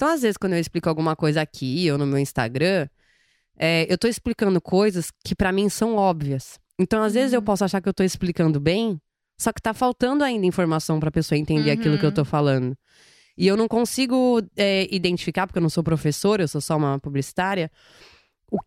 [0.00, 2.88] Então, às vezes, quando eu explico alguma coisa aqui ou no meu Instagram,
[3.58, 6.58] é, eu tô explicando coisas que pra mim são óbvias.
[6.78, 7.44] Então, às vezes, eu Uhum.
[7.44, 8.98] posso achar que eu tô explicando bem,
[9.38, 12.14] só que tá faltando ainda informação pra pessoa entender aquilo que eu Uhum.
[12.14, 12.74] tô falando.
[13.36, 16.98] E eu não consigo é, identificar, porque eu não sou professora, eu sou só uma
[16.98, 17.70] publicitária,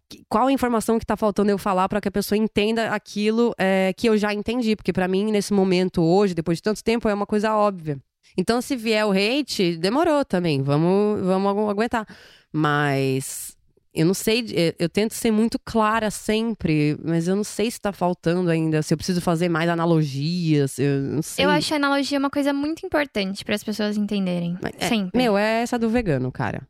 [0.08, 3.56] que- qual a informação que tá faltando eu falar para que a pessoa entenda aquilo
[3.58, 4.76] é, que eu já entendi.
[4.76, 7.98] Porque pra mim, nesse momento, hoje, depois de tanto tempo, é uma coisa óbvia.
[8.38, 10.62] Então, se vier o hate, demorou também.
[10.62, 12.08] Vamos, vamos agu- aguentar.
[12.52, 13.56] Mas
[13.94, 14.46] eu não sei,
[14.80, 18.92] eu, tento ser muito clara sempre, mas eu não sei se tá faltando ainda, se
[18.94, 21.46] eu preciso fazer mais analogias, eu não sei.
[21.46, 24.58] Eu acho a analogia uma coisa muito importante para as pessoas entenderem.
[24.80, 25.16] É- Sempre.
[25.22, 26.68] Meu, é essa do vegano, cara.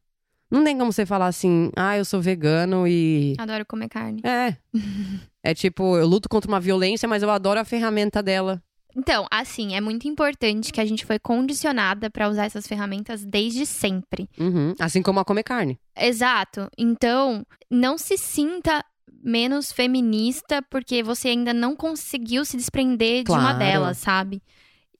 [0.51, 3.35] Não tem como você falar assim, ah, eu sou vegano e.
[3.39, 4.21] Adoro comer carne.
[4.23, 4.55] É.
[5.41, 8.61] é tipo, eu luto contra uma violência, mas eu adoro a ferramenta dela.
[8.95, 13.65] Então, assim, é muito importante que a gente foi condicionada para usar essas ferramentas desde
[13.65, 14.29] sempre.
[14.39, 14.73] Uhum.
[14.79, 15.79] Assim como a comer carne.
[15.97, 16.69] Exato.
[16.77, 18.83] Então, não se sinta
[19.23, 23.59] menos feminista porque você ainda não conseguiu se desprender de uma Claro.
[23.59, 24.43] delas, sabe?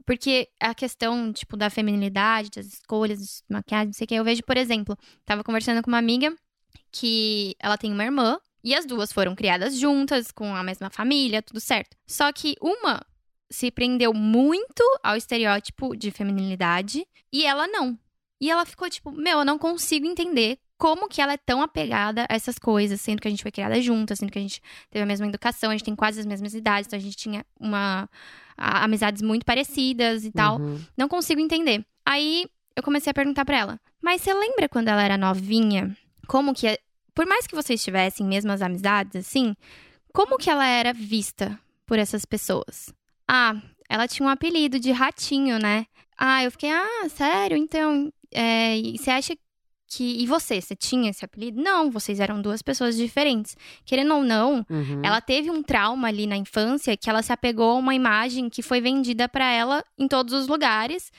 [0.06, 4.24] Porque a questão, tipo, da feminilidade, das escolhas, de maquiagem, não sei o que, eu
[4.24, 6.34] vejo, por exemplo, tava conversando com uma amiga
[6.92, 11.42] que ela tem uma irmã e as duas foram criadas juntas, com a mesma família,
[11.42, 11.96] tudo certo.
[12.08, 13.02] Só que uma
[13.54, 17.98] se prendeu muito ao estereótipo de feminilidade e ela não.
[18.42, 22.26] E ela ficou tipo, meu, eu não consigo entender como que ela é tão apegada
[22.28, 25.04] a essas coisas, sendo que a gente foi criada juntas, sendo que a gente teve
[25.04, 28.10] a mesma educação, a gente tem quase as mesmas idades, então a gente tinha uma
[28.58, 30.60] a- amizades muito parecidas e tal.
[30.60, 30.82] Uhum.
[30.98, 31.86] Não consigo entender.
[32.04, 35.96] Aí eu comecei a perguntar pra ela: "Mas você lembra quando ela era novinha?
[36.28, 36.80] Como que é-
[37.14, 39.56] por mais que vocês tivessem mesmas amizades assim,
[40.12, 42.92] como que ela era vista por essas pessoas?"
[43.28, 43.56] Ah,
[43.90, 45.86] ela tinha um apelido de ratinho, né?
[46.18, 47.58] Ah, eu fiquei: "Ah, sério?
[47.58, 49.36] Então, é, você acha
[49.88, 50.04] que.
[50.24, 51.62] E você, você tinha esse apelido?
[51.62, 53.56] Não, vocês eram duas pessoas diferentes.
[53.86, 55.02] Querendo ou não, Uhum.
[55.04, 58.62] ela teve um trauma ali na infância que ela se apegou a uma imagem que
[58.64, 61.12] foi vendida pra ela em todos os lugares,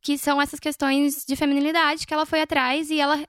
[0.00, 3.20] que são essas questões de feminilidade que ela foi atrás e ela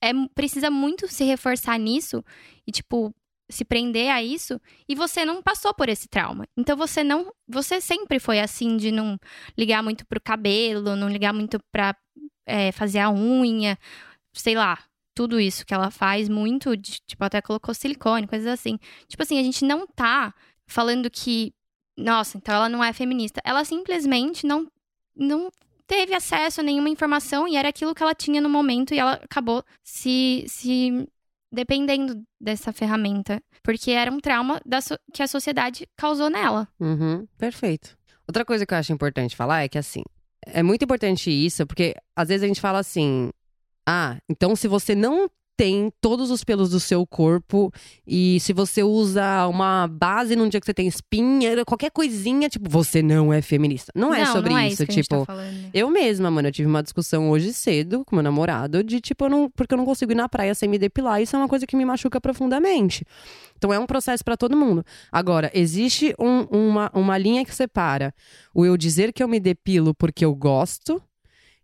[0.00, 2.22] é, precisa muito se reforçar nisso
[2.66, 3.12] e, tipo,
[3.48, 6.46] se prender a isso e você não passou por esse trauma.
[6.56, 7.32] Então você não.
[7.48, 9.18] Você sempre foi assim de não
[9.56, 11.96] ligar muito pro cabelo, não ligar muito pra
[12.44, 13.78] é, fazer a unha,
[14.32, 14.78] sei lá.
[15.14, 18.78] Tudo isso que ela faz muito, de, tipo, até colocou silicone, coisas assim.
[19.08, 20.34] Tipo assim, a gente não tá
[20.66, 21.54] falando que,
[21.96, 23.40] nossa, então ela não é feminista.
[23.42, 24.70] Ela simplesmente não,
[25.16, 25.50] não
[25.86, 29.14] teve acesso a nenhuma informação e era aquilo que ela tinha no momento e ela
[29.14, 31.08] acabou se, se
[31.52, 33.42] dependendo dessa ferramenta.
[33.62, 36.68] Porque era um trauma so- que a sociedade causou nela.
[36.80, 37.96] Uhum, perfeito.
[38.28, 40.02] Outra coisa que eu acho importante falar é que, assim,
[40.46, 43.30] é muito importante isso, porque às vezes a gente fala assim:
[43.88, 47.72] ah, então se você não tem todos os pelos do seu corpo
[48.06, 52.68] e se você usa uma base num dia que você tem espinha, qualquer coisinha, tipo,
[52.68, 53.90] você não é feminista.
[53.94, 55.24] Não, é sobre não é isso, a gente tipo.
[55.24, 55.34] tá.
[55.72, 59.28] Eu mesma, mano, eu tive uma discussão hoje cedo com meu namorado de tipo, eu
[59.30, 61.22] não, porque eu não consigo ir na praia sem me depilar.
[61.22, 63.04] Isso é uma coisa que me machuca profundamente.
[63.56, 64.84] Então é um processo pra todo mundo.
[65.10, 68.14] Agora, existe um- uma, uma linha que separa
[68.54, 71.02] o eu dizer que eu me depilo porque eu gosto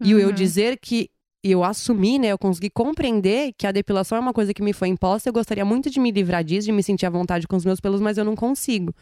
[0.00, 0.34] e o eu Uhum.
[0.34, 1.10] dizer que
[1.42, 2.28] eu assumi, né?
[2.28, 5.28] Eu consegui compreender que a depilação é uma coisa que me foi imposta.
[5.28, 7.80] Eu gostaria muito de me livrar disso, de me sentir à vontade com os meus
[7.80, 8.94] pelos, mas eu não consigo.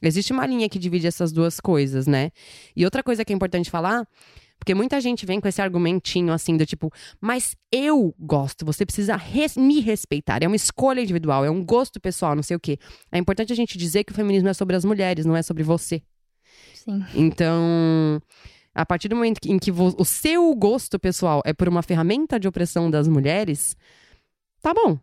[0.00, 2.30] Existe uma linha que divide essas duas coisas, né?
[2.76, 4.06] E outra coisa que é importante falar.
[4.58, 9.14] Porque muita gente vem com esse argumentinho assim do tipo, mas eu gosto, você precisa
[9.14, 10.42] res- me respeitar.
[10.42, 12.76] É uma escolha individual, é um gosto pessoal, não sei o quê.
[13.12, 15.62] É importante a gente dizer que o feminismo é sobre as mulheres, não é sobre
[15.62, 16.02] você.
[16.74, 17.04] Sim.
[17.14, 18.20] Então,
[18.80, 22.46] a partir do momento em que o seu gosto pessoal é por uma ferramenta de
[22.46, 23.76] opressão das mulheres,
[24.62, 24.98] tá bom.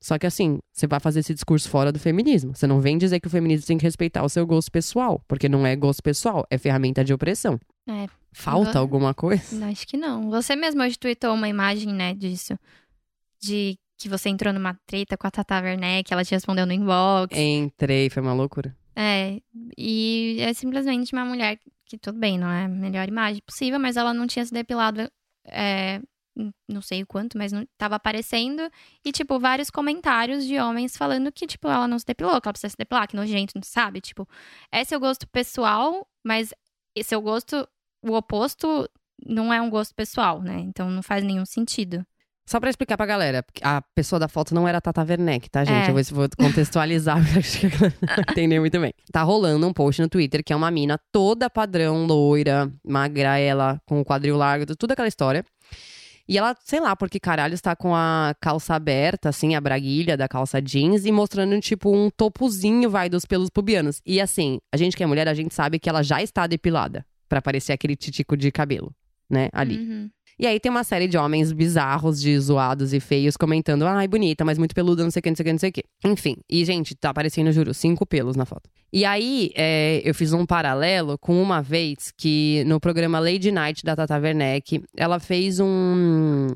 [0.00, 2.56] Só que assim, você vai fazer esse discurso fora do feminismo.
[2.56, 5.48] Você não vem dizer que o feminismo tem que respeitar o seu gosto pessoal, porque
[5.48, 7.60] não é gosto pessoal, é ferramenta de opressão.
[7.88, 8.08] É.
[8.32, 9.64] Falta Vo- alguma coisa?
[9.66, 10.28] Acho que não.
[10.30, 12.58] Você mesmo hoje tweetou uma imagem, né, disso.
[13.40, 17.38] De que você entrou numa treta com a Tata Werneck, ela te respondeu no inbox.
[17.38, 18.76] Entrei, foi uma loucura.
[18.94, 19.40] É,
[19.76, 23.96] e é simplesmente uma mulher que, tudo bem, não é a melhor imagem possível, mas
[23.96, 25.10] ela não tinha se depilado,
[25.46, 26.00] é,
[26.68, 28.62] não sei o quanto, mas não tava aparecendo.
[29.04, 32.52] E, tipo, vários comentários de homens falando que, tipo, ela não se depilou, que ela
[32.52, 34.00] precisa se depilar, que nojento, não sabe?
[34.00, 34.28] Tipo,
[34.70, 36.52] é seu gosto pessoal, mas
[37.02, 37.68] seu gosto,
[38.02, 38.88] o oposto,
[39.24, 40.60] não é um gosto pessoal, né?
[40.60, 42.04] Então não faz nenhum sentido.
[42.44, 45.64] Só pra explicar pra galera, a pessoa da foto não era a Tata Werneck, tá,
[45.64, 45.86] gente?
[45.86, 45.90] É.
[45.90, 48.92] Eu vou, vou contextualizar pra acho que a galera vai entender muito bem.
[49.12, 53.80] Tá rolando um post no Twitter que é uma mina toda padrão, loira, magra, ela
[53.86, 55.44] com o quadril largo, tudo aquela história.
[56.28, 60.28] E ela, sei lá, porque caralho, está com a calça aberta, assim, a braguilha da
[60.28, 64.00] calça jeans e mostrando, tipo, um topozinho, vai, dos pelos pubianos.
[64.06, 67.04] E assim, a gente que é mulher, a gente sabe que ela já está depilada
[67.28, 68.94] pra parecer aquele titico de cabelo,
[69.28, 69.78] né, ali.
[69.78, 70.10] Uhum.
[70.38, 74.44] E aí tem uma série de homens bizarros, de zoados e feios, comentando, ai, bonita,
[74.44, 75.84] mas muito peluda, não sei o que, não sei o que, não sei o que.
[76.04, 78.68] Enfim, e gente, tá aparecendo, juro, cinco pelos na foto.
[78.92, 83.84] E aí, é, eu fiz um paralelo com uma vez que no programa Lady Night
[83.84, 86.48] da Tata Werneck, ela fez um,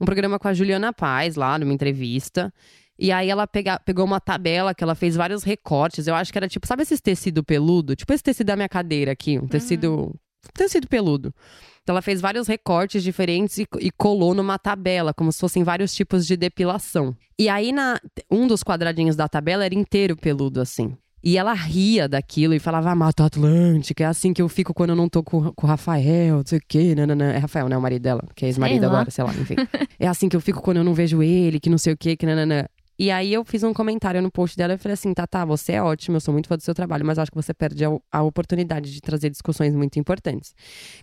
[0.00, 2.52] um programa com a Juliana Paz lá, numa entrevista.
[2.98, 6.06] E aí ela pega, pegou uma tabela que ela fez vários recortes.
[6.06, 7.96] Eu acho que era tipo, sabe esses tecido peludo?
[7.96, 10.14] Tipo esse tecido da minha cadeira aqui, um tecido.
[10.54, 11.34] Tecido peludo.
[11.82, 15.94] Então ela fez vários recortes diferentes e, e colou numa tabela, como se fossem vários
[15.94, 17.16] tipos de depilação.
[17.38, 17.98] E aí, na,
[18.30, 20.96] um dos quadradinhos da tabela era inteiro peludo, assim.
[21.22, 24.90] E ela ria daquilo e falava, ah, Mata Atlântica, é assim que eu fico quando
[24.90, 26.94] eu não tô com, com o Rafael, não sei o quê.
[26.94, 27.32] Nananã.
[27.32, 27.76] É Rafael, né?
[27.76, 29.56] O marido dela, que é ex-marido agora, sei lá, enfim.
[29.98, 32.16] é assim que eu fico quando eu não vejo ele, que não sei o quê,
[32.16, 32.64] que nananã.
[33.00, 35.82] E aí eu fiz um comentário no post dela e falei assim, Tata, você é
[35.82, 38.22] ótima, eu sou muito fã do seu trabalho, mas acho que você perde a, a
[38.22, 40.54] oportunidade de trazer discussões muito importantes.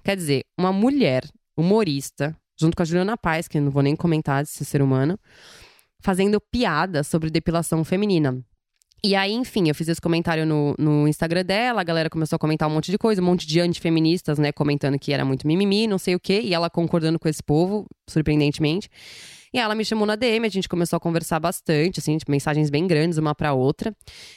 [0.03, 1.23] Quer dizer, uma mulher
[1.57, 5.17] humorista, junto com a Juliana Paz, que eu não vou nem comentar desse ser humano,
[5.99, 8.39] fazendo piada sobre depilação feminina.
[9.03, 12.39] E aí, enfim, eu fiz esse comentário no, no Instagram dela, a galera começou a
[12.39, 15.87] comentar um monte de coisa, um monte de antifeministas, né, comentando que era muito mimimi,
[15.87, 18.87] não sei o quê, e ela concordando com esse povo, surpreendentemente.
[19.57, 22.69] E ela me chamou na DM, a gente começou a conversar bastante, assim, tipo, mensagens
[22.69, 23.91] bem grandes uma pra outra.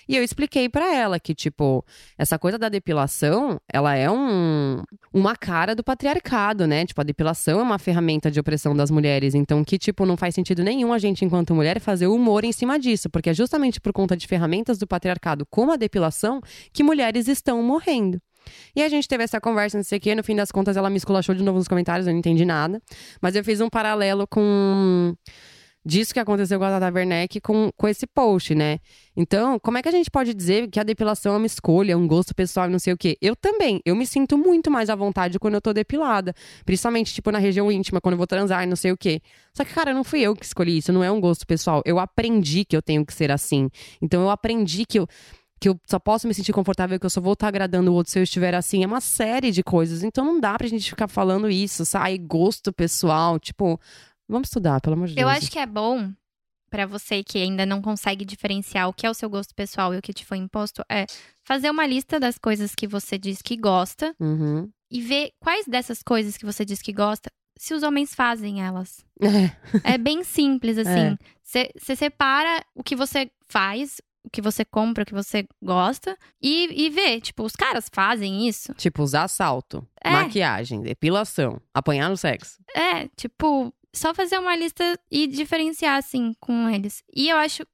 [0.08, 1.84] E eu expliquei pra ela que, tipo,
[2.16, 6.86] essa coisa da depilação, ela é um, uma cara do patriarcado, né?
[6.86, 9.34] Tipo, a depilação é uma ferramenta de opressão das mulheres.
[9.34, 12.78] Então, que, tipo, não faz sentido nenhum a gente, enquanto mulher, fazer humor em cima
[12.78, 13.10] disso.
[13.10, 16.40] Porque é justamente por conta de ferramentas do patriarcado, como a depilação,
[16.72, 18.18] que mulheres estão morrendo.
[18.74, 20.14] E a gente teve essa conversa, não sei o quê.
[20.14, 22.80] No fim das contas, ela me esculachou de novo nos comentários, eu não entendi nada.
[23.20, 25.14] Mas eu fiz um paralelo com
[25.84, 28.78] disso que aconteceu com a Tata Werneck com, com esse post, né?
[29.16, 32.06] Então, como é que a gente pode dizer que a depilação é uma escolha, um
[32.06, 33.16] gosto pessoal não sei o quê?
[33.20, 36.34] Eu também, eu me sinto muito mais à vontade quando eu tô depilada.
[36.64, 39.20] Principalmente, tipo, na região íntima, quando eu vou transar não sei o quê.
[39.54, 41.82] Só que, cara, não fui eu que escolhi isso, não é um gosto pessoal.
[41.84, 43.68] Eu aprendi que eu tenho que ser assim.
[44.00, 45.08] Então, eu aprendi que eu
[45.60, 48.10] que eu só posso me sentir confortável, que eu só vou estar agradando o outro
[48.10, 48.82] se eu estiver assim.
[48.82, 50.02] É uma série de coisas.
[50.02, 53.38] Então não dá pra gente ficar falando isso, sai gosto pessoal.
[53.38, 53.78] Tipo,
[54.28, 55.38] vamos estudar, pelo amor de Eu Deus.
[55.38, 56.10] acho que é bom
[56.70, 59.98] pra você que ainda não consegue diferenciar o que é o seu gosto pessoal e
[59.98, 61.04] o que te foi imposto, é
[61.44, 64.70] fazer uma lista das coisas que você diz que gosta Uhum.
[64.88, 69.04] e ver quais dessas coisas que você diz que gosta, se os homens fazem elas.
[69.20, 69.94] É.
[69.94, 71.18] É bem simples, assim.
[71.42, 74.00] Você separa o que você faz,
[74.32, 78.72] que você compra, o que você gosta, e, e vê, tipo, os caras fazem isso.
[78.74, 80.10] Tipo, usar salto, É.
[80.10, 82.58] maquiagem, depilação, apanhar no sexo.
[82.74, 87.02] É, tipo, só fazer uma lista e diferenciar, assim, com eles.
[87.14, 87.64] E eu acho.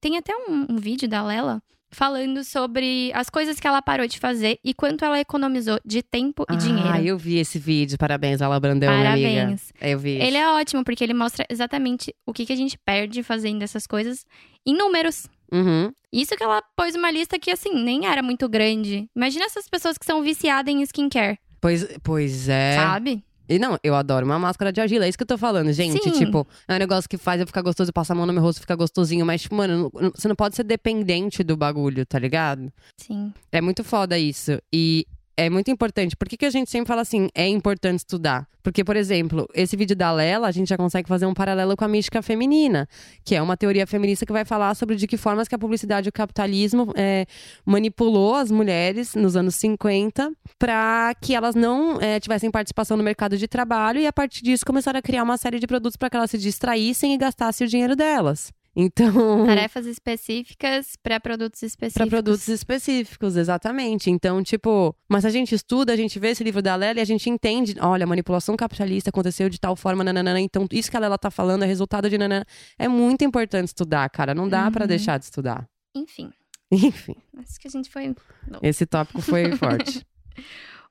[0.00, 1.62] Tem até um, um vídeo da Lela
[1.94, 6.42] falando sobre as coisas que ela parou de fazer e quanto ela economizou de tempo
[6.50, 6.98] e Ah, dinheiro.
[7.06, 7.98] eu vi esse vídeo.
[7.98, 9.28] Parabéns, Ala Brandão, minha amiga.
[9.28, 9.72] Parabéns.
[9.80, 10.12] Eu vi.
[10.12, 13.86] Ele é ótimo, porque ele mostra exatamente o que, que a gente perde fazendo essas
[13.86, 14.24] coisas
[14.66, 15.26] em números.
[15.52, 15.92] Uhum.
[16.12, 19.08] Isso que ela pôs uma lista que, assim, nem era muito grande.
[19.14, 22.76] Imagina essas pessoas que são viciadas em skincare, Pois, pois é.
[22.76, 23.22] sabe?
[23.48, 26.02] E não, eu adoro uma máscara de argila, é isso que eu tô falando, gente.
[26.02, 26.12] Sim.
[26.12, 28.60] Tipo, é um negócio que faz eu ficar gostoso, passar a mão no meu rosto
[28.60, 32.72] ficar gostosinho, mas, tipo, mano, não- você não pode ser dependente do bagulho, tá ligado?
[32.96, 33.32] Sim.
[33.50, 34.58] É muito foda isso.
[34.72, 36.16] E é muito importante.
[36.16, 38.46] Por que, que a gente sempre fala assim, é importante estudar?
[38.62, 41.84] Porque, por exemplo, esse vídeo da Lela, a gente já consegue fazer um paralelo com
[41.84, 42.88] a mística feminina,
[43.24, 46.08] que é uma teoria feminista que vai falar sobre de que formas que a publicidade
[46.08, 47.26] e o capitalismo é,
[47.64, 53.36] manipulou as mulheres nos anos 50 para que elas não é, tivessem participação no mercado
[53.36, 56.16] de trabalho e, a partir disso, começaram a criar uma série de produtos para que
[56.16, 58.52] elas se distraíssem e gastassem o dinheiro delas.
[58.76, 59.44] Então.
[59.44, 61.94] Tarefas específicas para produtos específicos.
[61.94, 64.10] Pra produtos específicos, exatamente.
[64.10, 67.04] Então, tipo, mas a gente estuda, a gente vê esse livro da Lela e a
[67.04, 71.00] gente entende, olha, a manipulação capitalista aconteceu de tal forma, nananana, então isso que a
[71.00, 72.46] Lela tá falando é resultado de nanana.
[72.78, 74.88] É muito importante estudar, cara, não dá pra Uhum.
[74.88, 75.68] deixar de estudar.
[75.94, 76.30] Enfim,
[76.70, 78.14] Enfim, acho que a gente foi.
[78.62, 80.06] esse tópico foi forte.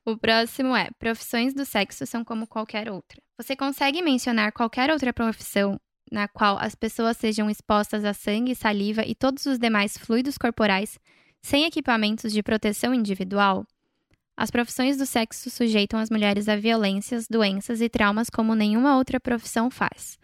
[0.06, 3.20] O próximo é: profissões do sexo são como qualquer outra.
[3.40, 5.80] Você consegue mencionar qualquer outra profissão
[6.12, 11.00] na qual as pessoas sejam expostas a sangue, saliva e todos os demais fluidos corporais
[11.42, 13.66] sem equipamentos de proteção individual?
[14.36, 19.20] As profissões do sexo sujeitam as mulheres a violências, doenças e traumas como nenhuma outra
[19.20, 20.18] profissão faz.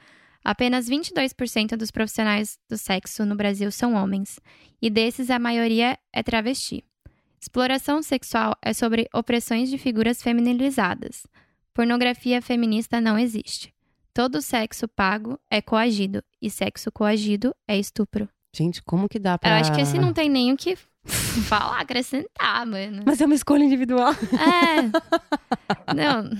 [0.43, 4.39] Apenas 22% dos profissionais do sexo no Brasil são homens,
[4.81, 6.83] e desses a maioria é travesti.
[7.39, 11.27] Exploração sexual é sobre opressões de figuras feminilizadas.
[11.73, 13.73] Pornografia feminista não existe.
[14.17, 18.27] Todo sexo pago é coagido, e sexo coagido é estupro.
[18.51, 19.51] Gente, como que dá pra.
[19.51, 20.75] Eu acho que esse não tem nem o que
[21.45, 23.03] falar, acrescentar, mano.
[23.05, 24.11] Mas é uma escolha individual.
[24.13, 24.81] É.
[25.93, 26.31] Não.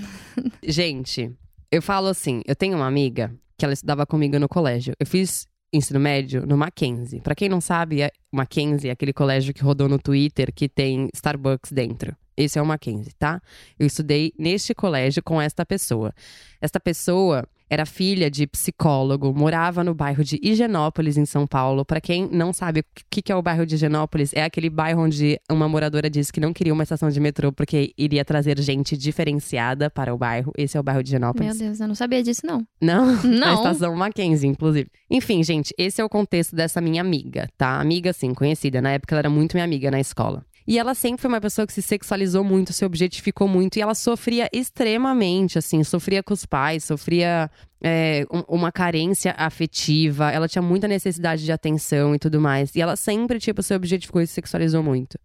[0.64, 1.32] Gente,
[1.72, 4.96] eu falo assim, eu tenho uma amiga que ela estudava comigo no colégio.
[5.00, 7.22] Eu fiz ensino médio no Mackenzie.
[7.22, 11.10] Pra quem não sabe, é- Mackenzie é aquele colégio que rodou no Twitter que tem
[11.14, 12.18] Starbucks dentro.
[12.36, 13.40] Esse é o Mackenzie, tá?
[13.78, 16.12] Eu estudei neste colégio com esta pessoa.
[16.60, 21.86] Esta pessoa era filha de psicólogo, morava no bairro de Higienópolis, em São Paulo.
[21.86, 25.02] Pra quem não sabe o que que é o bairro de Higienópolis, é aquele bairro
[25.02, 28.96] onde uma moradora disse que não queria uma estação de metrô porque iria trazer gente
[28.96, 30.52] diferenciada para o bairro.
[30.58, 31.58] Esse é o bairro de Higienópolis.
[31.58, 32.66] Meu Deus, eu não sabia disso, não.
[32.82, 33.08] Não?
[33.28, 33.56] Não.
[33.56, 34.90] estação Mackenzie, inclusive.
[35.10, 37.80] Enfim, gente, esse é o contexto dessa minha amiga, tá?
[37.80, 38.82] Amiga, assim, conhecida.
[38.82, 40.44] Na época ela era muito minha amiga na escola.
[40.68, 43.78] E ela sempre foi uma pessoa que se sexualizou muito, se objetificou muito.
[43.78, 45.82] E ela sofria extremamente, assim.
[45.84, 47.50] Sofria com os pais, sofria
[47.82, 50.30] é, um- uma carência afetiva.
[50.32, 52.76] Ela tinha muita necessidade de atenção e tudo mais.
[52.76, 55.18] E ela sempre, tipo, se objetificou e se sexualizou muito.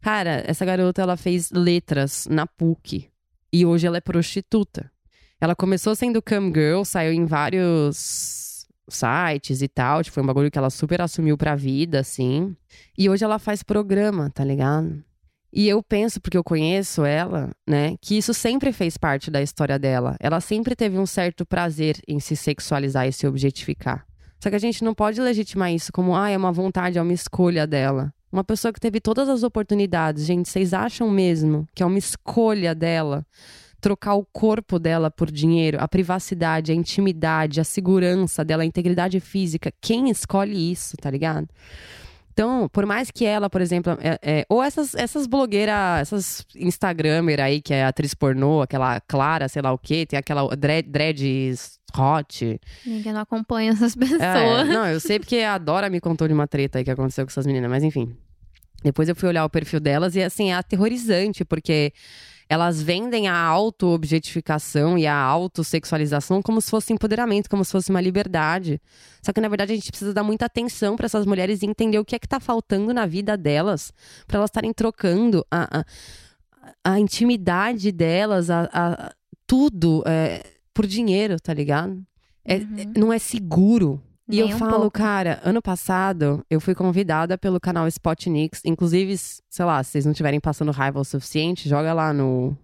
[0.00, 3.08] Cara, essa garota, ela fez letras na PUC.
[3.52, 4.90] E hoje ela é prostituta.
[5.40, 8.45] Ela começou sendo cam girl, saiu em vários
[8.88, 10.02] sites e tal.
[10.02, 12.56] Tipo, foi um bagulho que ela super assumiu pra vida, assim.
[12.96, 15.02] E hoje ela faz programa, tá ligado?
[15.52, 19.78] E eu penso, porque eu conheço ela, né, que isso sempre fez parte da história
[19.78, 20.16] dela.
[20.20, 24.06] Ela sempre teve um certo prazer em se sexualizar e se objetificar.
[24.38, 27.12] Só que a gente não pode legitimar isso como, ah, é uma vontade, é uma
[27.12, 28.12] escolha dela.
[28.30, 32.74] Uma pessoa que teve todas as oportunidades, gente, vocês acham mesmo que é uma escolha
[32.74, 33.24] dela
[33.86, 39.20] trocar o corpo dela por dinheiro, a privacidade, a intimidade, a segurança dela, a integridade
[39.20, 39.72] física?
[39.80, 41.46] Quem escolhe isso, tá ligado?
[42.32, 47.38] Então, por mais que ela, por exemplo, é- é- ou essas, essas blogueiras, essas Instagramer
[47.40, 51.78] aí, que é atriz pornô, aquela Clara, sei lá o quê, tem aquela dread, dreads
[51.96, 52.60] hot.
[52.84, 54.20] Ninguém não acompanha essas pessoas.
[54.20, 57.24] É, não, eu sei porque a Dora me contou de uma treta aí que aconteceu
[57.24, 58.16] com essas meninas, mas enfim.
[58.82, 61.92] Depois eu fui olhar o perfil delas e, assim, é aterrorizante, porque
[62.48, 68.00] elas vendem a auto-objetificação e a autossexualização como se fosse empoderamento, como se fosse uma
[68.00, 68.80] liberdade.
[69.22, 71.98] Só que, na verdade, a gente precisa dar muita atenção para essas mulheres e entender
[71.98, 73.92] o que é que tá faltando na vida delas,
[74.26, 75.84] para elas estarem trocando a, a,
[76.92, 79.12] a intimidade delas, a, a-
[79.46, 80.42] tudo é,
[80.72, 82.00] por dinheiro, tá ligado?
[82.44, 82.92] É- Uhum.
[82.96, 84.00] não é seguro.
[84.28, 84.90] E eu um falo, pouco.
[84.90, 88.60] cara, ano passado eu fui convidada pelo canal Spotnix.
[88.64, 92.56] Inclusive, sei lá, se vocês não estiverem passando raiva o suficiente, joga lá no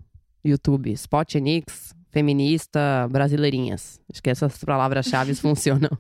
[0.45, 4.01] YouTube, Spotnix, feminista, brasileirinhas.
[4.13, 5.91] Acho que essas palavras-chave funcionam.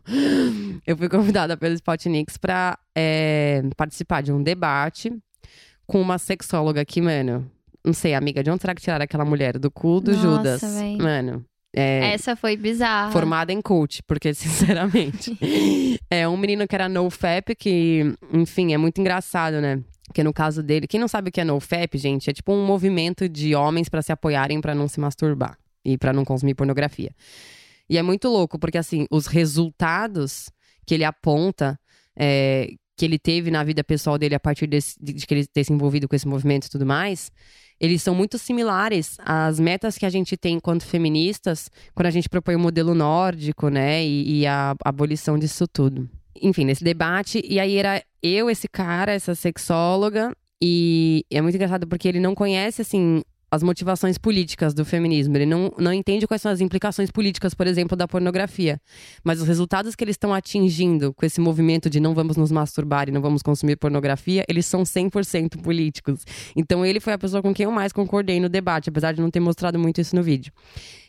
[0.86, 5.12] Eu fui convidada pelo Spotnix pra é, participar de um debate
[5.86, 7.48] com uma sexóloga que, mano,
[7.84, 9.58] não sei, amiga, de onde será que tiraram aquela mulher?
[9.58, 10.60] Do cu do Nossa, Judas.
[10.62, 10.96] véi.
[10.96, 11.44] Mano,
[11.74, 13.10] É, Essa foi bizarra.
[13.10, 15.36] formada em coach, porque, sinceramente,
[16.10, 19.80] é um menino que era NoFap, que, enfim, é muito engraçado, né?
[20.06, 22.66] Porque no caso dele, quem não sabe o que é NoFap, gente, é tipo um
[22.66, 27.10] movimento de homens pra se apoiarem pra não se masturbar e pra não consumir pornografia.
[27.88, 30.50] E é muito louco, porque assim, os resultados
[30.86, 31.78] que ele aponta,
[32.16, 35.46] é, que ele teve na vida pessoal dele a partir desse- de, de que ele
[35.46, 37.30] ter se envolvido com esse movimento e tudo mais,
[37.82, 42.28] eles são muito similares às metas que a gente tem enquanto feministas quando a gente
[42.28, 44.04] propõe o modelo nórdico, né?
[44.04, 46.08] E, e a abolição disso tudo.
[46.40, 51.88] Enfim, nesse debate, e aí era eu, esse cara, essa sexóloga, e é muito engraçado
[51.88, 53.22] porque ele não conhece, assim,
[53.52, 55.36] as motivações políticas do feminismo.
[55.36, 58.80] Ele não, não entende quais são as implicações políticas, por exemplo, da pornografia.
[59.22, 63.10] Mas os resultados que eles estão atingindo com esse movimento de não vamos nos masturbar
[63.10, 66.24] e não vamos consumir pornografia, eles são 100% políticos.
[66.56, 69.30] Então ele foi a pessoa com quem eu mais concordei no debate, apesar de não
[69.30, 70.50] ter mostrado muito isso no vídeo.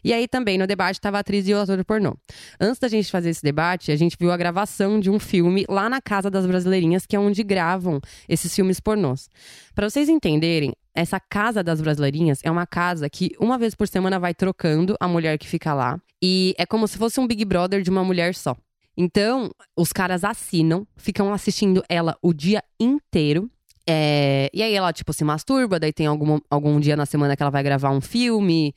[0.03, 2.17] E aí também no debate estava a atriz e o ator pornô.
[2.59, 5.89] Antes da gente fazer esse debate, a gente viu a gravação de um filme lá
[5.89, 9.29] na Casa das Brasileirinhas, que é onde gravam esses filmes pornôs.
[9.73, 14.19] Para vocês entenderem, essa Casa das Brasileirinhas é uma casa que uma vez por semana
[14.19, 15.99] vai trocando a mulher que fica lá.
[16.21, 18.55] E é como se fosse um Big Brother de uma mulher só.
[18.95, 23.49] Então, os caras assinam, ficam assistindo ela o dia inteiro.
[23.87, 27.41] É, E aí ela, tipo, se masturba, daí tem algum, algum dia na semana que
[27.43, 28.73] ela vai gravar um filme.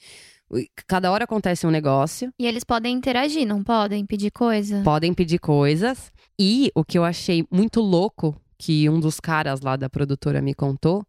[0.87, 2.33] Cada hora acontece um negócio.
[2.39, 4.81] E eles podem interagir, não podem pedir coisa?
[4.83, 6.11] Podem pedir coisas.
[6.39, 10.55] E o que eu achei muito louco, que um dos caras lá da produtora me
[10.55, 11.05] contou,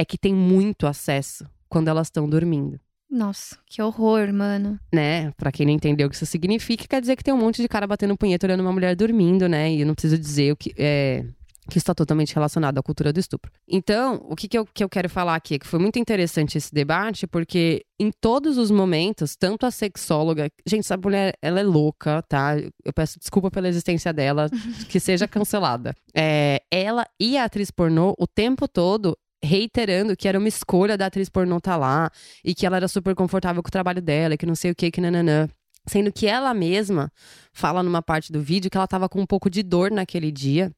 [0.00, 2.80] é que tem muito acesso quando elas estão dormindo.
[3.10, 4.80] Nossa, que horror, mano.
[4.90, 5.30] Né?
[5.32, 7.68] Pra quem não entendeu o que isso significa, quer dizer que tem um monte de
[7.68, 9.70] cara batendo punheta olhando uma mulher dormindo, né?
[9.70, 11.26] E eu não preciso dizer o que é.
[11.68, 13.52] Que está totalmente relacionado à cultura do estupro.
[13.68, 16.58] Então, o que, que, eu, que eu quero falar aqui é que foi muito interessante
[16.58, 20.48] esse debate, porque em todos os momentos, tanto a sexóloga.
[20.66, 22.56] Gente, essa mulher, ela é louca, tá?
[22.58, 24.48] Eu peço desculpa pela existência dela,
[24.88, 25.94] que seja cancelada.
[26.14, 31.06] É, ela e a atriz pornô, o tempo todo, reiterando que era uma escolha da
[31.06, 32.10] atriz pornô estar lá
[32.44, 34.90] e que ela era super confortável com o trabalho dela, que não sei o que,
[34.90, 35.48] que nananã.
[35.86, 37.10] Sendo que ela mesma
[37.52, 40.70] fala numa parte do vídeo que ela tava com um pouco de dor naquele dia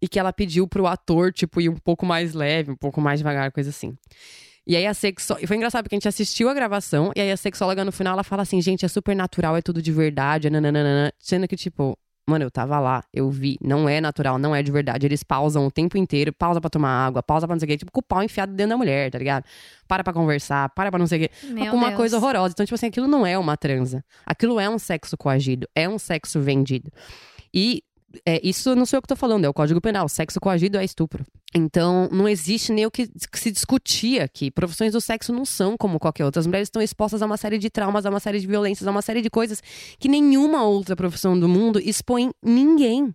[0.00, 3.20] e que ela pediu pro ator, tipo, ir um pouco mais leve, um pouco mais
[3.20, 3.96] devagar, coisa assim.
[4.66, 5.46] E aí a sexóloga.
[5.46, 8.22] Foi engraçado porque a gente assistiu a gravação e aí a sexóloga no final ela
[8.22, 11.12] fala assim: gente, é super natural, é tudo de verdade, nananana.
[11.18, 11.98] Sendo que, tipo,
[12.28, 15.06] mano, eu tava lá, eu vi, não é natural, não é de verdade.
[15.06, 17.76] Eles pausam o tempo inteiro, pausa pra tomar água, pausa pra não sei o quê,
[17.78, 19.44] tipo, com o pau enfiado dentro da mulher, tá ligado?
[19.86, 21.30] Para pra conversar, para pra não sei o quê.
[21.48, 21.96] Meu uma Deus.
[21.96, 22.52] coisa horrorosa.
[22.52, 24.04] Então, tipo assim, aquilo não é uma transa.
[24.26, 26.90] Aquilo é um sexo coagido, é um sexo vendido.
[27.52, 27.82] E
[28.24, 30.08] é, isso não sou eu que tô falando, é o Código Penal.
[30.08, 31.24] Sexo coagido é estupro.
[31.54, 34.50] Então, não existe nem o que, que se discutir aqui.
[34.50, 36.40] Profissões do sexo não são como qualquer outra.
[36.40, 38.90] As mulheres estão expostas a uma série de traumas, a uma série de violências, a
[38.90, 39.62] uma série de coisas
[39.98, 43.14] que nenhuma outra profissão do mundo expõe ninguém.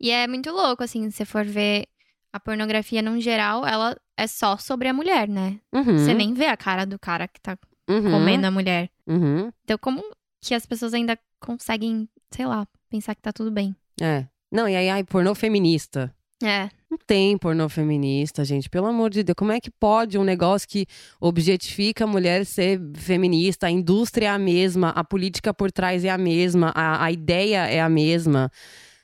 [0.00, 1.86] E é muito louco, assim, se for ver
[2.32, 5.58] a pornografia num geral, ela é só sobre a mulher, né?
[5.74, 7.56] Uhum, Você nem vê a cara do cara que tá
[7.88, 8.90] uhum, comendo a mulher.
[9.06, 10.02] Uhum, Então, como
[10.40, 13.74] que as pessoas ainda conseguem, sei lá, pensar que tá tudo bem?
[14.00, 14.26] É.
[14.50, 16.14] Não, e aí, ai, pornô feminista.
[16.42, 18.70] É, Não tem pornô feminista, gente.
[18.70, 19.34] Pelo amor de Deus.
[19.36, 20.86] Como é que pode um negócio que
[21.20, 23.66] objetifica a mulher ser feminista?
[23.66, 27.66] A indústria é a mesma, a política por trás é a mesma, a, a ideia
[27.66, 28.50] é a mesma.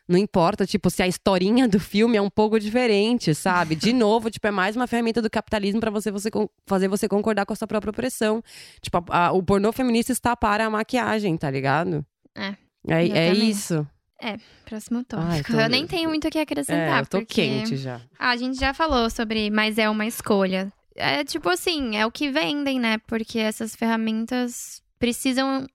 [0.09, 3.75] Não importa, tipo, se a historinha do filme é um pouco diferente, sabe?
[3.75, 6.31] De novo, tipo, é mais uma ferramenta do capitalismo pra você, você
[6.67, 8.43] fazer você concordar com a sua própria opressão.
[8.81, 12.05] Tipo, a- a- o pornô feminista está para a maquiagem, tá ligado?
[12.37, 12.55] É,
[12.89, 13.91] É, é exatamente.
[14.23, 14.45] Isso.
[14.65, 15.53] próximo Ai, tópico.
[15.53, 17.43] tô- eu nem tenho muito o que acrescentar, É, eu tô porque...
[17.43, 18.01] quente já.
[18.19, 20.73] Ah, a gente já falou sobre, mas é uma escolha.
[20.97, 22.99] É tipo assim, é o que vendem, né?
[23.07, 25.67] Porque essas ferramentas precisam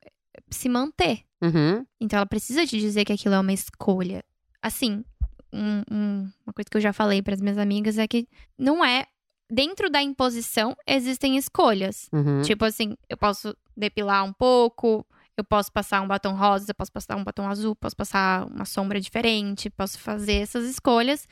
[0.49, 1.19] se manter.
[1.41, 1.85] Uhum.
[1.99, 4.23] Então ela precisa te dizer que aquilo é uma escolha.
[4.61, 5.03] Assim,
[5.53, 8.27] um- um- uma coisa que eu já falei para as minhas amigas é que
[8.57, 9.05] não é.
[9.51, 12.07] Dentro da imposição existem escolhas.
[12.13, 12.41] Uhum.
[12.43, 15.03] Tipo assim, eu posso depilar um pouco,
[15.39, 18.65] eu posso passar um batom rosa, eu posso passar um batom azul, posso passar uma
[18.65, 21.27] sombra diferente, posso fazer essas escolhas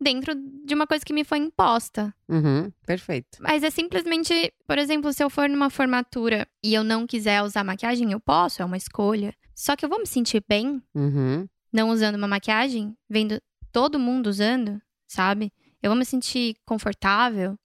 [0.00, 0.34] dentro
[0.64, 2.12] de uma coisa que me foi imposta.
[2.28, 2.72] Uhum.
[2.84, 3.38] Perfeito.
[3.40, 7.62] Mas é simplesmente, por exemplo, se eu for numa formatura e eu não quiser usar
[7.62, 9.32] maquiagem, eu posso, é uma escolha.
[9.54, 11.46] Só que eu vou me sentir bem Uhum.
[11.72, 13.40] não usando uma maquiagem, vendo
[13.70, 15.52] todo mundo usando, sabe?
[15.80, 17.56] Eu vou me sentir confortável.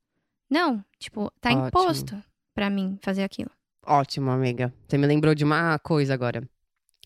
[0.49, 1.67] Não, tipo, tá Ótimo.
[1.67, 2.23] imposto
[2.53, 3.49] pra mim fazer aquilo.
[3.87, 4.73] Ótimo, amiga.
[4.87, 6.43] Você me lembrou de uma coisa agora.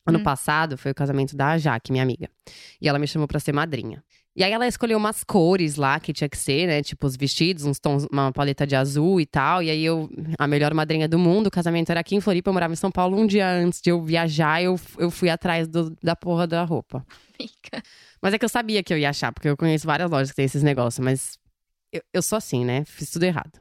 [0.06, 0.24] Ano Hum.
[0.24, 2.28] passado foi o casamento da Jaque, minha amiga.
[2.82, 4.04] E ela me chamou pra ser madrinha.
[4.36, 6.82] E aí ela escolheu umas cores lá que tinha que ser, né?
[6.82, 9.62] Tipo os vestidos, uns tons, uma paleta de azul e tal.
[9.62, 10.10] E aí eu,
[10.40, 12.90] a melhor madrinha do mundo, o casamento era aqui em Floripa, eu morava em São
[12.90, 13.16] Paulo.
[13.16, 17.06] Um dia antes de eu viajar, eu, eu fui atrás do- da porra da roupa.
[17.38, 17.84] Fica.
[18.22, 20.36] Mas é que eu sabia que eu ia achar, porque eu conheço várias lojas que
[20.38, 21.38] tem esses negócios, mas
[21.92, 22.86] eu, eu sou assim, né?
[22.86, 23.60] Fiz tudo errado.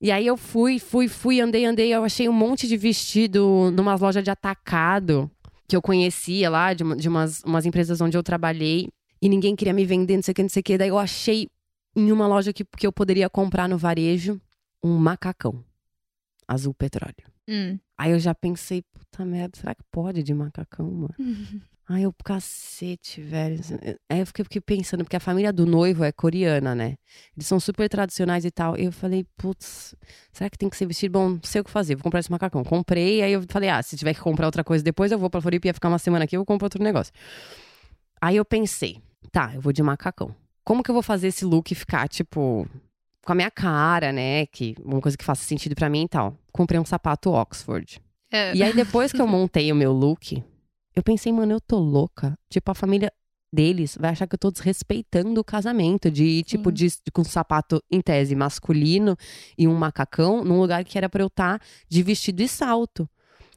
[0.00, 1.92] E aí eu fui, fui, fui, andei, andei.
[1.92, 5.30] Eu achei um monte de vestido numa loja de atacado
[5.68, 8.88] que eu conhecia lá, de, de umas, umas empresas onde eu trabalhei.
[9.20, 10.78] E ninguém queria me vender, não sei o que, não sei o que.
[10.78, 11.48] Daí eu achei
[11.94, 14.40] em uma loja que, que eu poderia comprar no varejo
[14.82, 15.62] um macacão
[16.48, 17.14] azul petróleo.
[17.48, 17.78] Hum.
[17.96, 21.14] Aí eu já pensei, puta merda, será que pode de macacão, mano?
[21.92, 23.58] Ai, eu, cacete, velho.
[24.08, 26.94] Aí eu fiquei, fiquei pensando, porque a família do noivo é coreana, né?
[27.36, 28.76] Eles são super tradicionais e tal.
[28.76, 29.96] Eu falei, putz,
[30.32, 31.10] será que tem que ser vestido?
[31.10, 32.62] Bom, não sei o que fazer, vou comprar esse macacão.
[32.62, 35.40] Comprei, aí eu falei, ah, se tiver que comprar outra coisa depois, eu vou pra
[35.40, 37.12] Floripa, ia ficar uma semana aqui, eu compro outro negócio.
[38.20, 40.32] Aí eu pensei, tá, eu vou de macacão.
[40.62, 42.68] Como que eu vou fazer esse look ficar, tipo,
[43.26, 44.46] com a minha cara, né?
[44.46, 46.36] Que uma coisa que faça sentido pra mim e tal.
[46.52, 48.00] Comprei um sapato Oxford.
[48.30, 48.54] É.
[48.54, 50.40] E aí, depois que eu montei o meu look,
[50.94, 52.36] eu pensei, mano, eu tô louca.
[52.48, 53.12] Tipo, a família
[53.52, 56.10] deles vai achar que eu tô desrespeitando o casamento.
[56.10, 56.74] De ir, tipo, Sim.
[56.74, 59.16] de, de- com um sapato, em tese, masculino
[59.58, 63.08] e um macacão, num lugar que era pra eu estar de vestido e salto.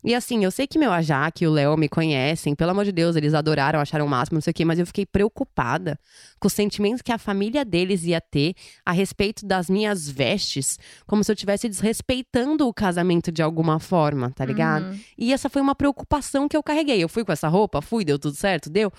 [0.04, 2.84] E assim, eu sei que meu a Jaque e o Léo me conhecem, pelo amor
[2.84, 5.98] de Deus, eles adoraram, acharam o máximo, não sei o quê, mas eu fiquei preocupada
[6.40, 8.54] com os sentimentos que a família deles ia ter
[8.86, 10.78] a respeito das minhas vestes,
[11.08, 14.88] como se eu estivesse desrespeitando o casamento de alguma forma, tá ligado?
[14.88, 15.00] Uhum.
[15.18, 17.02] E essa foi uma preocupação que eu carreguei.
[17.02, 18.92] Eu fui com essa roupa, fui, deu tudo certo, deu.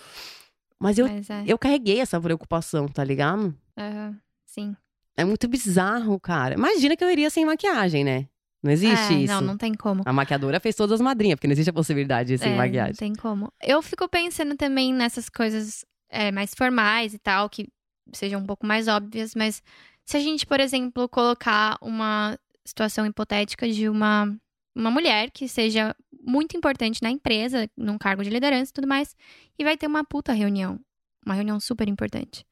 [0.80, 1.44] Mas eu, Mas é.
[1.46, 3.54] eu carreguei essa preocupação, tá ligado?
[3.76, 4.16] Aham.
[4.46, 4.76] Sim.
[5.16, 6.54] É muito bizarro, cara.
[6.54, 8.28] Imagina que eu iria sem maquiagem, né?
[8.64, 9.34] Não existe É, isso.
[9.34, 10.02] Não, não tem como.
[10.06, 12.92] A maquiadora fez todas as madrinhas, porque não existe a possibilidade de sem É, maquiagem.
[12.92, 13.52] Não tem como.
[13.62, 17.68] Eu fico pensando também nessas coisas é, mais formais e tal, que
[18.14, 19.62] sejam um pouco mais óbvias, mas
[20.06, 24.34] se a gente, por exemplo, colocar uma situação hipotética de uma,
[24.74, 25.94] uma mulher que seja
[26.26, 29.14] muito importante na empresa, num cargo de liderança e tudo mais,
[29.58, 30.80] e vai ter uma puta reunião.
[31.26, 32.46] Uma reunião super importante.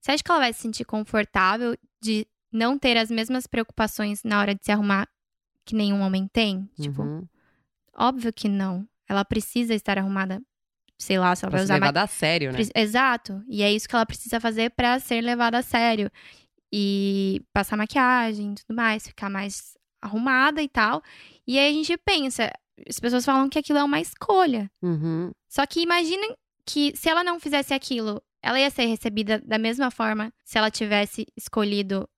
[0.00, 4.40] Você acha que ela vai se sentir confortável de não ter as mesmas preocupações na
[4.40, 5.06] hora de se arrumar
[5.70, 6.68] que nenhum homem tem?
[6.80, 7.26] Tipo, Uhum.
[7.96, 8.86] Óbvio que não.
[9.08, 10.40] Ela precisa estar arrumada,
[10.98, 12.58] sei lá, se ela Pra vai ser usar ma- levada a sério, né?
[12.74, 13.42] Exato.
[13.48, 16.10] E é isso que ela precisa fazer pra ser levada a sério.
[16.72, 21.02] E passar maquiagem e tudo mais, ficar mais arrumada e tal.
[21.46, 22.50] E aí a gente pensa,
[22.88, 24.70] as pessoas falam que aquilo é uma escolha.
[24.80, 25.30] Uhum.
[25.48, 26.22] Só que imagina
[26.64, 30.70] que se ela não fizesse aquilo, ela ia ser recebida da mesma forma se ela
[30.70, 32.08] tivesse escolhido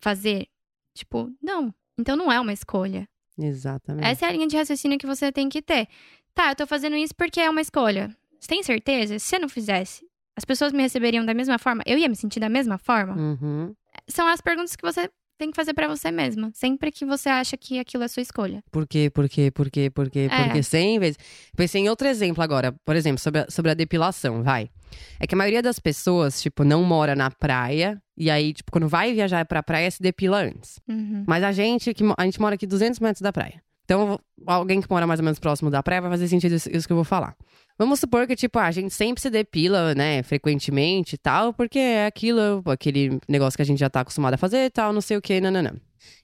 [0.00, 0.48] fazer?
[0.92, 1.72] Tipo, não.
[2.00, 3.06] Então não é uma escolha.
[3.38, 4.06] Exatamente.
[4.06, 5.86] Essa é a linha de raciocínio que você tem que ter.
[6.34, 8.14] Tá, eu tô fazendo isso porque é uma escolha.
[8.38, 9.18] Você tem certeza?
[9.18, 10.04] Se eu não fizesse,
[10.36, 11.82] as pessoas me receberiam da mesma forma?
[11.86, 13.14] Eu ia me sentir da mesma forma?
[13.14, 13.74] Uhum.
[14.08, 16.50] São as perguntas que você tem que fazer pra você mesma.
[16.54, 18.62] Sempre que você acha que aquilo é sua escolha.
[18.70, 20.44] Por quê, por quê, por quê, por quê, É.
[20.44, 20.62] por quê?
[20.62, 21.18] Cem vezes.
[21.56, 22.72] Pensei em outro exemplo agora.
[22.84, 24.70] Por exemplo, sobre a, sobre a depilação, vai.
[25.18, 28.00] É que a maioria das pessoas, tipo, não mora na praia.
[28.16, 30.78] E aí, tipo, quando vai viajar pra praia, se depila antes.
[30.88, 31.24] Uhum.
[31.26, 33.62] Mas a gente, que a gente mora aqui 200 metros da praia.
[33.84, 36.86] Então, alguém que mora mais ou menos próximo da praia vai fazer sentido isso, isso
[36.86, 37.34] que eu vou falar.
[37.76, 42.06] Vamos supor que, tipo, a gente sempre se depila, né, frequentemente e tal, porque é
[42.06, 45.16] aquilo, aquele negócio que a gente já tá acostumado a fazer e tal, não sei
[45.16, 45.72] o que, nananã.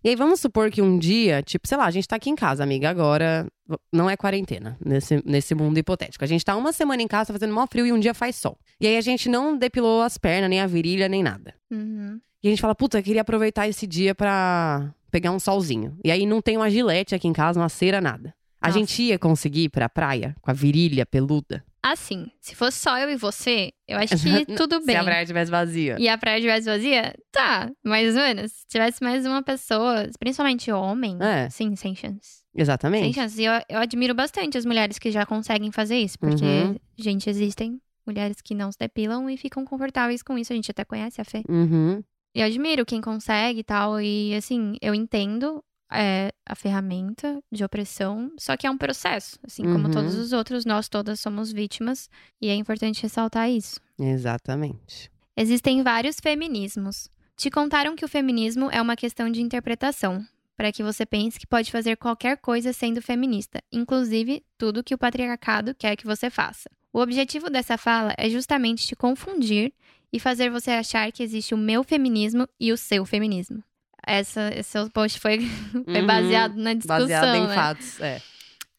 [0.04, 2.36] E aí, vamos supor que um dia, tipo, sei lá, a gente tá aqui em
[2.36, 3.48] casa, amiga, agora
[3.92, 6.22] não é quarentena, nesse, nesse mundo hipotético.
[6.24, 8.36] A gente tá uma semana em casa, tá fazendo mó frio e um dia faz
[8.36, 8.58] sol.
[8.80, 11.54] E aí, a gente não depilou as pernas, nem a virilha, nem nada.
[11.70, 12.20] Uhum.
[12.42, 15.98] E a gente fala, puta, eu queria aproveitar esse dia pra pegar um solzinho.
[16.04, 18.34] E aí não tem uma gilete aqui em casa, uma cera, nada.
[18.60, 18.78] A Nossa.
[18.78, 21.64] gente ia conseguir ir pra praia com a virilha peluda?
[21.82, 24.96] Assim, se fosse só eu e você, eu acho que tudo bem.
[24.96, 25.96] Se a praia estivesse vazia.
[26.00, 27.14] E a praia estivesse vazia?
[27.30, 28.50] Tá, mais ou menos.
[28.52, 31.48] Se tivesse mais uma pessoa, principalmente homem, É.
[31.48, 32.42] sim, sem chance.
[32.56, 33.14] Sem Exatamente.
[33.14, 33.40] chance.
[33.40, 36.76] E eu, eu admiro bastante as mulheres que já conseguem fazer isso, porque, Uhum.
[36.96, 40.52] gente, existem mulheres que não se depilam e ficam confortáveis com isso.
[40.52, 41.42] A gente até conhece a Fê.
[41.48, 42.02] Uhum.
[42.34, 44.00] E eu admiro quem consegue e tal.
[44.00, 49.38] E, assim, eu entendo é, a ferramenta de opressão, só que é um processo.
[49.44, 49.90] Assim como Uhum.
[49.90, 52.08] todos os outros, nós todas somos vítimas.
[52.40, 53.80] E é importante ressaltar isso.
[53.98, 55.10] Exatamente.
[55.36, 57.08] Existem vários feminismos.
[57.36, 60.24] Te contaram que o feminismo é uma questão de interpretação,
[60.56, 64.98] para que você pense que pode fazer qualquer coisa sendo feminista, inclusive tudo que o
[64.98, 66.70] patriarcado quer que você faça.
[66.92, 69.72] O objetivo dessa fala é justamente te confundir
[70.12, 73.62] e fazer você achar que existe o meu feminismo e o seu feminismo.
[74.06, 75.40] Essa, esse seu post foi,
[75.84, 76.06] foi Uhum.
[76.06, 77.54] baseado na discussão, Baseado em né?
[77.54, 78.00] fatos.
[78.00, 78.22] É.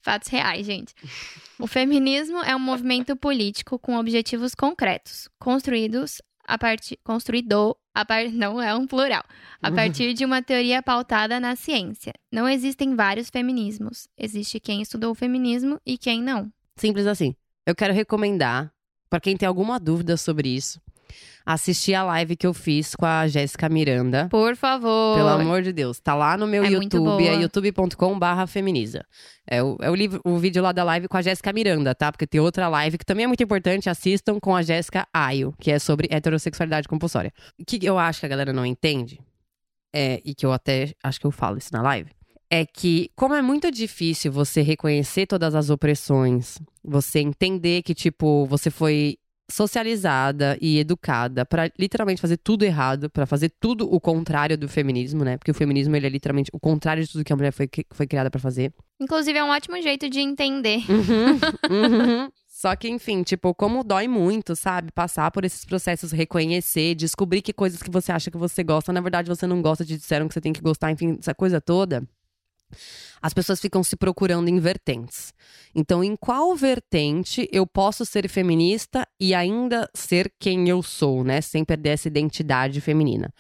[0.02, 0.96] Fatos reais, gente.
[1.60, 6.98] O feminismo é um movimento político com objetivos concretos, construídos a partir
[7.94, 9.24] a não é um plural,
[9.62, 12.14] a partir de uma teoria pautada na ciência.
[12.32, 14.08] Não existem vários feminismos.
[14.18, 16.52] Existe quem estudou o feminismo e quem não.
[16.78, 17.36] Simples assim.
[17.66, 18.72] Eu quero recomendar,
[19.10, 20.80] para quem tem alguma dúvida sobre isso,
[21.46, 24.28] assistir a live que eu fiz com a Jéssica Miranda.
[24.30, 25.16] Por favor.
[25.18, 26.00] Pelo amor de Deus.
[26.00, 27.42] Tá lá no meu É YouTube, é boa.
[27.42, 29.06] youtube.com/barra feminiza.
[29.50, 32.12] É, o, é o, livro, o vídeo lá da live com a Jéssica Miranda, tá?
[32.12, 35.72] Porque tem outra live que também é muito importante, assistam com a Jéssica Ayo, que
[35.72, 37.32] é sobre heterossexualidade compulsória.
[37.60, 39.20] O que eu acho que a galera não entende,
[39.94, 42.12] é, e que eu até acho que eu falo isso na live,
[42.50, 48.46] é que, como é muito difícil você reconhecer todas as opressões, você entender que, tipo,
[48.46, 49.18] você foi
[49.50, 55.24] socializada e educada pra literalmente fazer tudo errado, pra fazer tudo o contrário do feminismo,
[55.24, 55.38] né?
[55.38, 58.08] Porque o feminismo ele é literalmente o contrário de tudo que a mulher foi, foi
[58.08, 58.74] criada pra fazer.
[59.00, 60.80] Inclusive, é um ótimo jeito de entender.
[60.90, 61.40] Uhum,
[61.70, 62.32] uhum.
[62.48, 64.92] Só que, enfim, tipo, como dói muito, sabe?
[64.92, 69.00] Passar por esses processos, reconhecer, descobrir que coisas que você acha que você gosta, na
[69.00, 72.04] verdade você não gosta, te disseram que você tem que gostar, enfim, essa coisa toda.
[73.22, 75.34] As pessoas ficam se procurando em vertentes.
[75.74, 81.42] Então, em qual vertente eu posso ser feminista e ainda ser quem eu sou, né?
[81.42, 83.34] Sem perder essa identidade feminina.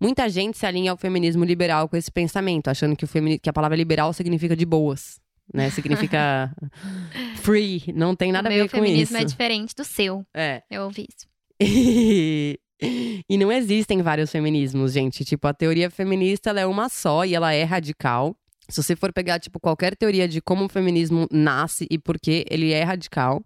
[0.00, 3.48] Muita gente se alinha ao feminismo liberal com esse pensamento, achando que, o femini- que
[3.48, 5.18] a palavra liberal significa de boas,
[5.52, 5.70] né?
[5.70, 6.54] Significa
[7.36, 9.22] free, não tem nada o a meu ver com feminismo isso.
[9.22, 10.24] é diferente do seu.
[10.34, 10.62] É.
[10.70, 11.26] Eu ouvi isso.
[11.60, 12.58] E,
[13.28, 15.24] e não existem vários feminismos, gente.
[15.24, 18.36] Tipo, a teoria feminista ela é uma só e ela é radical.
[18.68, 22.44] Se você for pegar, tipo, qualquer teoria de como o feminismo nasce e por que
[22.50, 23.44] ele é radical.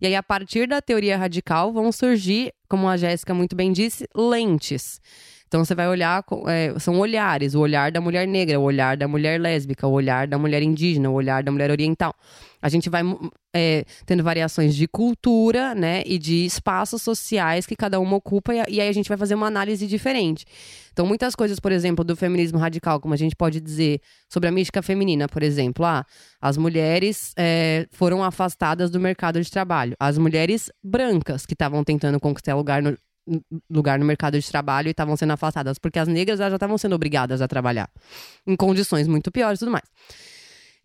[0.00, 4.06] E aí, a partir da teoria radical, vão surgir, como a Jéssica muito bem disse,
[4.14, 5.00] lentes.
[5.48, 7.54] Então, você vai olhar, é, são olhares.
[7.54, 11.10] O olhar da mulher negra, o olhar da mulher lésbica, o olhar da mulher indígena,
[11.10, 12.14] o olhar da mulher oriental.
[12.60, 13.02] A gente vai
[13.54, 18.58] é, tendo variações de cultura, né, e de espaços sociais que cada uma ocupa, e,
[18.68, 20.44] e aí a gente vai fazer uma análise diferente.
[20.92, 24.52] Então, muitas coisas, por exemplo, do feminismo radical, como a gente pode dizer sobre a
[24.52, 26.04] mística feminina, por exemplo, ah,
[26.40, 29.94] as mulheres é, foram afastadas do mercado de trabalho.
[30.00, 32.98] As mulheres brancas que estavam tentando conquistar lugar no,
[33.70, 36.94] lugar no mercado de trabalho e estavam sendo afastadas, porque as negras já estavam sendo
[36.94, 37.90] obrigadas a trabalhar
[38.46, 39.84] em condições muito piores e tudo mais.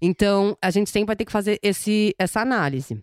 [0.01, 3.01] Então, a gente sempre vai ter que fazer esse, essa análise.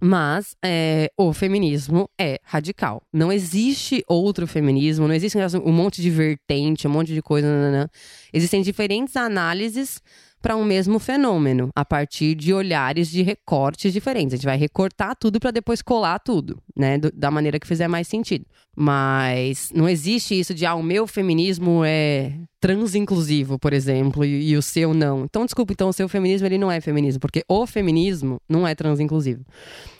[0.00, 3.02] Mas é, o feminismo é radical.
[3.12, 7.46] Não existe outro feminismo, não existe um monte de vertente, um monte de coisa.
[7.46, 7.88] nananã.
[8.32, 10.02] Existem diferentes análises
[10.46, 14.34] para um mesmo fenômeno, a partir de olhares de recortes diferentes.
[14.34, 17.00] A gente vai recortar tudo para depois colar tudo, né?
[17.12, 18.46] da maneira que fizer mais sentido.
[18.76, 24.56] Mas não existe isso de, ah, o meu feminismo é transinclusivo, por exemplo, e, e
[24.56, 25.24] o seu não.
[25.24, 28.72] Então, desculpa, então o seu feminismo ele não é feminismo, porque o feminismo não é
[28.72, 29.44] transinclusivo.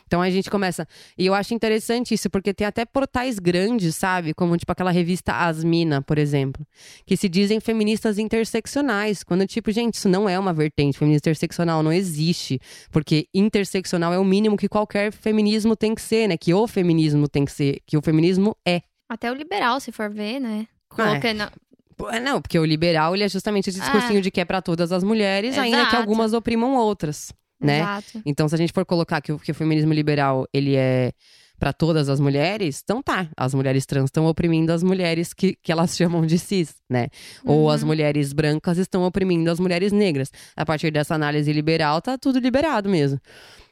[0.07, 0.87] Então a gente começa.
[1.17, 4.33] E eu acho interessante isso, porque tem até portais grandes, sabe?
[4.33, 6.65] Como tipo aquela revista Asmina, por exemplo,
[7.05, 9.21] que se dizem feministas interseccionais.
[9.23, 10.97] Quando, tipo, gente, isso não é uma vertente.
[10.97, 12.59] Feminista interseccional não existe.
[12.91, 16.37] Porque interseccional é o mínimo que qualquer feminismo tem que ser, né?
[16.37, 17.81] Que o feminismo tem que ser.
[17.85, 18.81] Que o feminismo é.
[19.09, 20.67] Até o liberal, se for ver, né?
[20.97, 21.19] Ah, é.
[21.19, 21.51] Colocando.
[22.11, 23.83] É, Não, porque o liberal, ele é justamente esse Ah.
[23.83, 25.97] discursinho de que é pra todas as mulheres, ainda que Exato.
[25.97, 27.79] algumas oprimam outras, né?
[27.79, 28.21] Exato.
[28.25, 31.11] Então, se a gente for colocar que o, que o feminismo liberal ele é
[31.59, 33.29] para todas as mulheres, então tá.
[33.35, 37.07] As mulheres trans estão oprimindo as mulheres que, que elas chamam de cis, né?
[37.43, 37.69] Ou Uhum.
[37.69, 40.31] as mulheres brancas estão oprimindo as mulheres negras.
[40.55, 43.19] A partir dessa análise liberal, tá tudo liberado mesmo.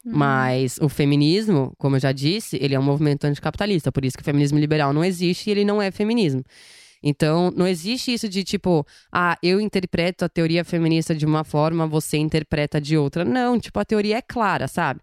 [0.03, 0.13] Uhum.
[0.15, 3.91] Mas o feminismo, como eu já disse, ele é um movimento anticapitalista.
[3.91, 6.43] Por isso que o feminismo liberal não existe e ele não é feminismo.
[7.07, 11.85] Então, não existe isso de tipo, ah, eu interpreto a teoria feminista de uma forma,
[11.85, 13.23] você interpreta de outra.
[13.23, 15.01] Não, tipo, a teoria é clara, sabe?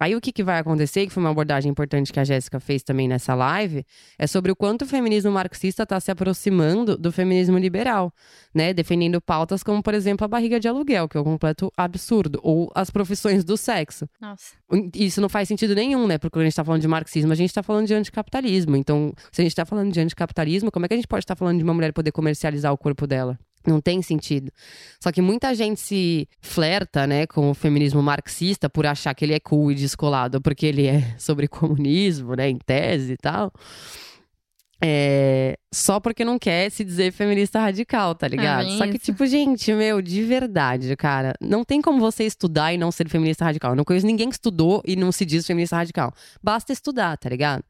[0.00, 2.82] Aí o que, que vai acontecer, que foi uma abordagem importante que a Jéssica fez
[2.82, 3.84] também nessa live,
[4.18, 8.10] é sobre o quanto o feminismo marxista está se aproximando do feminismo liberal,
[8.54, 8.72] né?
[8.72, 12.72] Defendendo pautas como, por exemplo, a barriga de aluguel, que é um completo absurdo, ou
[12.74, 14.08] as profissões do sexo.
[14.18, 14.54] Nossa.
[14.94, 16.16] Isso não faz sentido nenhum, né?
[16.16, 18.76] Porque quando a gente tá falando de marxismo, a gente tá falando de anticapitalismo.
[18.76, 21.36] Então, se a gente tá falando de anticapitalismo, como é que a gente pode estar
[21.36, 23.38] falando de uma mulher poder comercializar o corpo dela?
[23.66, 24.50] Não tem sentido.
[25.02, 29.34] Só que muita gente se flerta, né, com o feminismo marxista por achar que ele
[29.34, 33.52] é cool e descolado, porque ele é sobre comunismo, né, em tese e tal.
[34.82, 38.66] É, só porque não quer se dizer feminista radical, tá ligado?
[38.66, 42.78] bem Só que, tipo, gente, meu, de verdade, cara, não tem como você estudar e
[42.78, 43.72] não ser feminista radical.
[43.72, 46.14] Eu não conheço ninguém que estudou e não se diz feminista radical.
[46.42, 47.62] Basta estudar, tá ligado?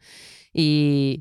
[0.55, 1.21] E.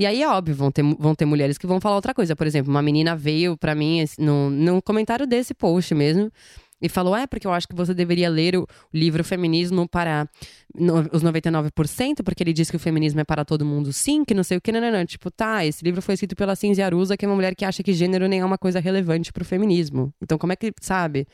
[0.00, 2.34] E aí, é óbvio, vão ter, vão ter mulheres que vão falar outra coisa.
[2.34, 6.32] Por exemplo, uma menina veio pra mim, no, num comentário desse post mesmo,
[6.80, 10.26] e falou: é, porque eu acho que você deveria ler o livro Feminismo para
[10.74, 14.32] no, os 99%, porque ele diz que o feminismo é para todo mundo sim, que
[14.32, 15.04] não sei o que, não, não, não.
[15.04, 17.82] Tipo, tá, esse livro foi escrito pela Cinzia Arusa, que é uma mulher que acha
[17.82, 20.14] que gênero nem é uma coisa relevante pro feminismo.
[20.22, 21.26] Então, como é que, sabe?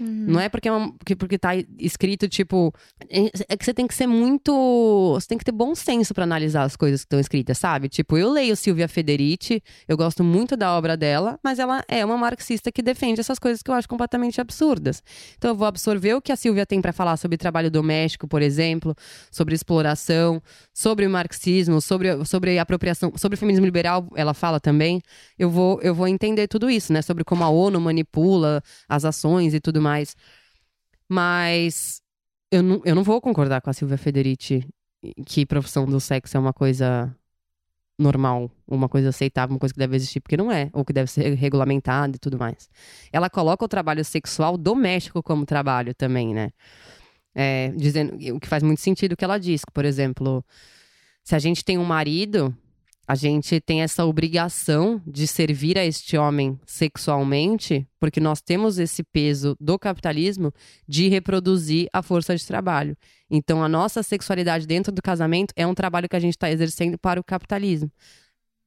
[0.00, 0.24] Uhum.
[0.28, 2.72] Não é porque, é uma, porque, tá escrito, tipo.
[3.08, 5.12] É é que você tem que ser muito.
[5.14, 7.88] Você tem que ter bom senso pra analisar as coisas que estão escritas, sabe?
[7.88, 12.16] Tipo, eu leio Silvia Federici, eu gosto muito da obra dela, mas ela é uma
[12.16, 15.02] marxista que defende essas coisas que eu acho completamente absurdas.
[15.36, 18.42] Então eu vou absorver o que a Silvia tem pra falar sobre trabalho doméstico, por
[18.42, 18.94] exemplo,
[19.30, 20.42] sobre exploração,
[20.72, 25.00] sobre o marxismo, sobre, sobre apropriação, sobre feminismo liberal, ela fala também.
[25.38, 27.02] Eu vou, eu vou entender tudo isso, né?
[27.02, 30.16] Sobre como a ONU manipula as ações e tudo mais mais.
[31.08, 32.02] Mas
[32.50, 34.66] eu não, eu não vou concordar com a Silvia Federici
[35.26, 37.14] que profissão do sexo é uma coisa
[37.98, 41.10] normal, uma coisa aceitável, uma coisa que deve existir, porque não é, ou que deve
[41.10, 42.68] ser regulamentada e tudo mais.
[43.12, 46.50] Ela coloca o trabalho sexual doméstico como trabalho também, né?
[47.34, 50.44] É, dizendo o que faz muito sentido o que ela diz, por exemplo,
[51.24, 52.56] se a gente tem um marido
[53.10, 59.02] a gente tem essa obrigação de servir a este homem sexualmente, porque nós temos esse
[59.02, 60.52] peso do capitalismo
[60.86, 62.94] de reproduzir a força de trabalho.
[63.30, 66.98] Então, a nossa sexualidade dentro do casamento é um trabalho que a gente está exercendo
[66.98, 67.90] para o capitalismo.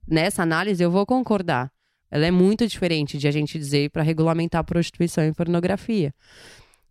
[0.08, 1.72] Nessa análise, eu vou concordar.
[2.10, 6.16] Ela é muito diferente de a gente dizer para regulamentar prostituição e pornografia.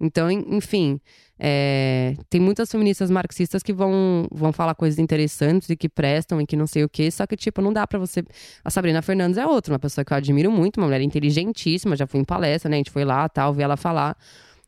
[0.00, 0.98] Então, enfim,
[1.38, 6.46] é, tem muitas feministas marxistas que vão, vão falar coisas interessantes e que prestam e
[6.46, 8.24] que não sei o quê, só que, tipo, não dá para você.
[8.64, 12.06] A Sabrina Fernandes é outra, uma pessoa que eu admiro muito, uma mulher inteligentíssima, já
[12.06, 12.76] fui em palestra, né?
[12.76, 14.16] A gente foi lá, tal, vi ela falar.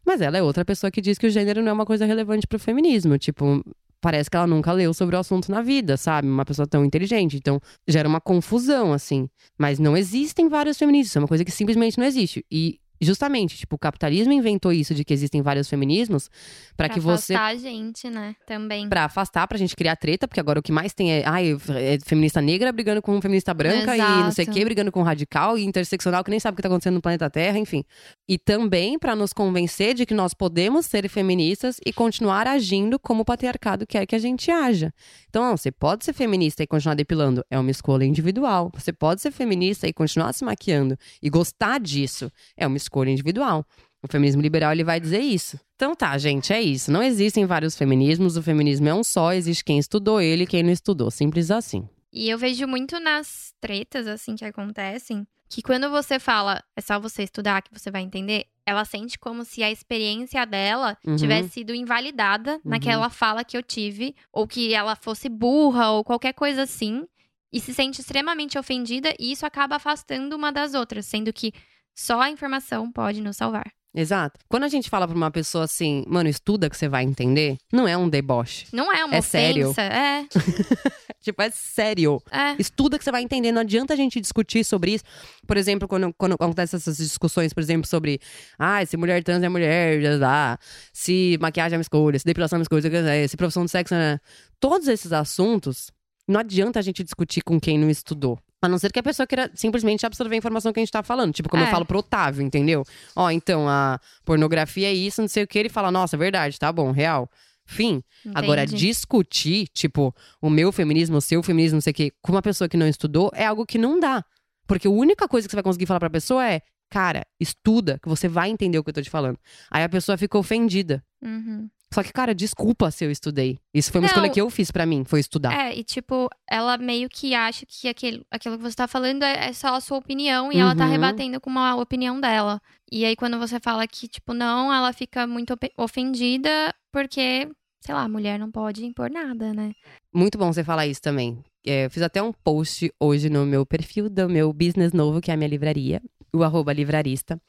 [0.05, 2.47] Mas ela é outra pessoa que diz que o gênero não é uma coisa relevante
[2.47, 3.17] pro feminismo.
[3.17, 3.65] Tipo,
[4.01, 6.29] parece que ela nunca leu sobre o assunto na vida, sabe?
[6.29, 7.37] Uma pessoa tão inteligente.
[7.37, 9.29] Então, gera uma confusão, assim.
[9.57, 12.45] Mas não existem vários feministas, é uma coisa que simplesmente não existe.
[12.51, 16.31] E justamente, tipo, o capitalismo inventou isso de que existem vários feminismos
[16.77, 18.35] para que você afastar a gente, né?
[18.47, 18.89] Também.
[18.89, 21.99] Para afastar, pra gente criar treta, porque agora o que mais tem é, ai, é
[22.05, 24.21] feminista negra brigando com feminista branca Exato.
[24.21, 26.63] e não sei o que, brigando com radical e interseccional que nem sabe o que
[26.63, 27.85] tá acontecendo no planeta Terra, enfim.
[28.29, 33.23] E também para nos convencer de que nós podemos ser feministas e continuar agindo como
[33.23, 34.93] o patriarcado quer que a gente haja.
[35.29, 38.71] Então, não, você pode ser feminista e continuar depilando, é uma escolha individual.
[38.75, 43.65] Você pode ser feminista e continuar se maquiando e gostar disso, é uma escolha individual.
[44.03, 45.59] O feminismo liberal ele vai dizer isso.
[45.77, 46.91] Então tá, gente, é isso.
[46.91, 50.63] Não existem vários feminismos, o feminismo é um só, existe quem estudou ele e quem
[50.63, 51.89] não estudou, simples assim.
[52.13, 56.99] E eu vejo muito nas tretas, assim, que acontecem, que quando você fala, é só
[56.99, 61.17] você estudar que você vai entender, ela sente como se a experiência dela Uhum.
[61.17, 66.33] tivesse sido invalidada naquela fala que eu tive, ou que ela fosse burra, ou qualquer
[66.33, 67.05] coisa assim,
[67.53, 71.53] e se sente extremamente ofendida, e isso acaba afastando uma das outras, sendo que
[71.95, 73.67] só a informação pode nos salvar.
[73.95, 74.41] Exato.
[74.49, 77.87] Quando a gente fala pra uma pessoa assim, mano, estuda que você vai entender, não
[77.87, 78.65] é um deboche.
[78.73, 79.69] Não é uma É sério?
[79.69, 80.27] ofensa, é,
[81.21, 82.21] Tipo, é sério.
[82.33, 82.57] é.
[82.59, 83.53] Estuda que você vai entender.
[83.53, 85.05] Não adianta a gente discutir sobre isso.
[85.47, 88.19] Por exemplo, quando, quando acontecem essas discussões, por exemplo, sobre
[88.59, 90.59] ah, se mulher trans é mulher, já dá.
[90.93, 94.19] se maquiagem é uma escolha, se depilação é uma escolha, se profissão de sexo é.
[94.59, 95.93] Todos esses assuntos,
[96.27, 98.39] não adianta a gente discutir com quem não estudou.
[98.63, 101.03] A não ser que a pessoa queira simplesmente absorver a informação que a gente tá
[101.03, 101.33] falando.
[101.33, 101.71] Tipo, como eu É.
[101.71, 102.85] falo pro Otávio, entendeu?
[103.17, 105.59] Ó, então, a pornografia é isso, não sei o que.
[105.59, 107.29] Ele fala, nossa, verdade, tá bom, real.
[107.65, 108.03] Fim.
[108.35, 108.87] Agora, Entendi.
[108.87, 112.69] discutir, tipo, o meu feminismo, o seu feminismo, não sei o quê, com uma pessoa
[112.69, 114.25] que não estudou, é algo que não dá.
[114.67, 118.09] Porque a única coisa que você vai conseguir falar pra pessoa é, cara, estuda, que
[118.09, 119.39] você vai entender o que eu tô te falando.
[119.71, 121.03] Aí a pessoa fica ofendida.
[121.23, 121.69] Uhum.
[121.93, 123.59] Só que, cara, desculpa se eu estudei.
[123.75, 124.15] Isso foi uma Não.
[124.15, 125.53] escolha que eu fiz pra mim, foi estudar.
[125.53, 129.49] É, e tipo, ela meio que acha que aquilo, aquilo que você tá falando é,
[129.49, 130.91] é só a sua opinião e ela tá Uhum.
[130.91, 132.61] rebatendo com uma opinião dela.
[132.91, 137.49] E aí, quando você fala que, tipo, não, ela fica muito ofendida porque,
[137.81, 139.73] sei lá, a mulher não pode impor nada, né?
[140.13, 141.39] Muito bom você falar isso também.
[141.67, 145.31] É, eu fiz até um post hoje no meu perfil do meu business novo, que
[145.31, 147.41] é a minha livraria, o arroba livrarista,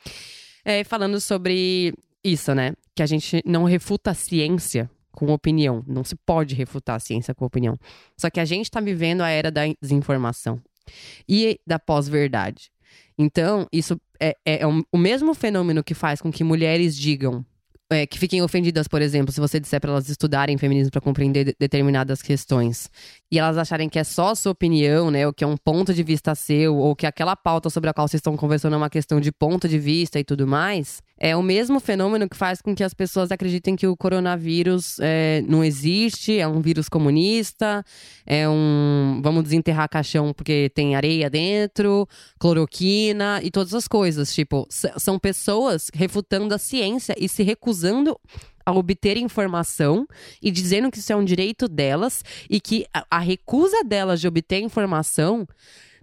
[0.63, 2.73] é, falando sobre isso, né?
[2.95, 5.83] Que a gente não refuta a ciência com opinião.
[5.87, 7.77] Não se pode refutar a ciência com opinião.
[8.17, 10.61] Só que a gente tá vivendo a era da desinformação
[11.27, 12.71] e da pós-verdade.
[13.17, 17.45] Então, isso é, é- é o mesmo fenômeno que faz com que mulheres digam
[17.93, 21.45] é, que fiquem ofendidas, por exemplo, se você disser para elas estudarem feminismo para compreender
[21.45, 22.89] de determinadas questões.
[23.31, 25.25] E elas acharem que é só a sua opinião, né?
[25.25, 28.07] Ou que é um ponto de vista seu, ou que aquela pauta sobre a qual
[28.07, 31.01] vocês estão conversando é uma questão de ponto de vista e tudo mais.
[31.17, 35.41] É o mesmo fenômeno que faz com que as pessoas acreditem que o coronavírus é,
[35.47, 37.83] não existe, é um vírus comunista,
[38.25, 39.21] é um.
[39.23, 44.33] Vamos desenterrar caixão porque tem areia dentro, cloroquina e todas as coisas.
[44.33, 47.82] Tipo, são pessoas refutando a ciência e se recusando
[48.65, 50.07] a obter informação
[50.41, 54.61] e dizendo que isso é um direito delas e que a recusa delas de obter
[54.61, 55.47] informação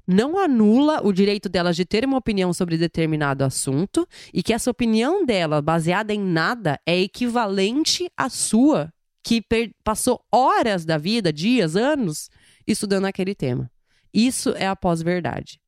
[0.07, 4.70] não anula o direito delas de ter uma opinião sobre determinado assunto e que essa
[4.70, 9.43] opinião dela, baseada em nada, é equivalente à sua, que
[9.85, 12.28] passou horas da vida, dias, anos,
[12.66, 13.70] estudando aquele tema.
[14.12, 15.59] Isso é a pós-verdade.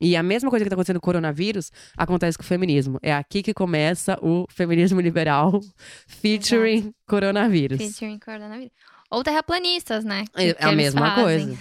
[0.00, 2.98] E a mesma coisa que está acontecendo com o coronavírus acontece com o feminismo.
[3.02, 5.60] É aqui que começa o feminismo liberal
[6.08, 6.94] featuring Exato.
[7.06, 7.78] coronavírus.
[7.78, 8.72] Featuring coronavírus.
[9.10, 10.24] Ou terraplanistas, né?
[10.34, 11.46] Que, é, que a mesma fazem.
[11.48, 11.58] coisa.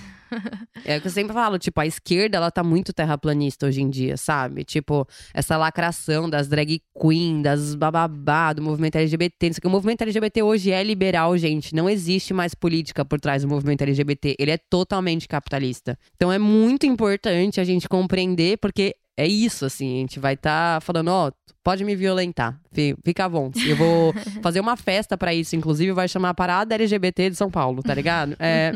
[0.85, 3.89] É o que eu sempre falo, tipo, a esquerda, ela tá muito terraplanista hoje em
[3.89, 4.63] dia, sabe?
[4.63, 9.47] Tipo, essa lacração das drag queen, das bababá, do movimento LGBT.
[9.47, 11.75] Isso que o movimento LGBT hoje é liberal, gente.
[11.75, 14.35] Não existe mais política por trás do movimento LGBT.
[14.39, 15.97] Ele é totalmente capitalista.
[16.15, 19.97] Então é muito importante a gente compreender, porque é isso, assim.
[19.97, 21.31] A gente vai estar tá falando, ó,
[21.63, 22.59] pode me violentar.
[23.03, 23.51] Fica bom.
[23.65, 27.49] Eu vou fazer uma festa para isso, inclusive vai chamar a Parada LGBT de São
[27.49, 28.35] Paulo, tá ligado?
[28.39, 28.71] É,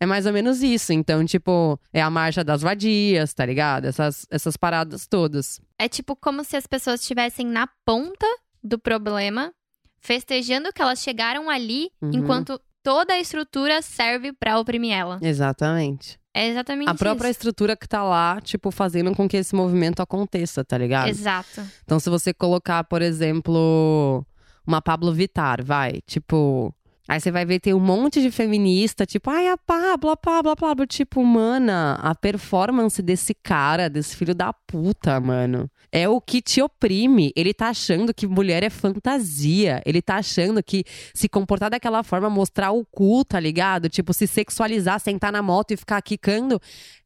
[0.00, 0.92] é mais ou menos isso.
[0.92, 3.86] Então, tipo, é a marcha das vadias, tá ligado?
[3.86, 5.60] Essas, essas paradas todas.
[5.78, 8.26] É tipo como se as pessoas estivessem na ponta
[8.62, 9.52] do problema,
[10.00, 12.10] festejando que elas chegaram ali, uhum.
[12.14, 15.18] enquanto toda a estrutura serve para oprimir ela.
[15.20, 16.18] Exatamente.
[16.32, 17.32] É exatamente A própria isso.
[17.38, 21.08] estrutura que tá lá, tipo, fazendo com que esse movimento aconteça, tá ligado?
[21.08, 21.60] Exato.
[21.84, 24.24] Então, se você colocar, por exemplo,
[24.66, 26.74] uma Pablo Vittar, vai, tipo,
[27.08, 30.50] Aí você vai ver, tem um monte de feminista, tipo, ai, a Pablo, a Pablo,
[30.50, 30.86] a Pablo.
[30.86, 36.60] Tipo, mana, a performance desse cara, desse filho da puta, mano, é o que te
[36.60, 37.32] oprime.
[37.34, 39.82] Ele tá achando que mulher é fantasia.
[39.86, 40.84] Ele tá achando que
[41.14, 43.88] se comportar daquela forma, mostrar o cu, tá ligado?
[43.88, 46.60] Tipo, se sexualizar, sentar na moto e ficar quicando,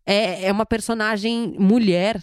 [0.04, 2.20] é, é uma personagem mulher,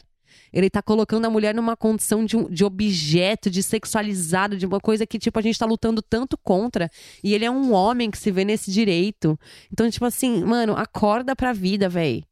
[0.52, 5.06] ele tá colocando a mulher numa condição de, de objeto, de sexualizado, de uma coisa
[5.06, 6.90] que, tipo, a gente tá lutando tanto contra.
[7.24, 9.40] E ele é um homem que se vê nesse direito.
[9.72, 12.24] Então, tipo assim, mano, acorda pra vida, véi.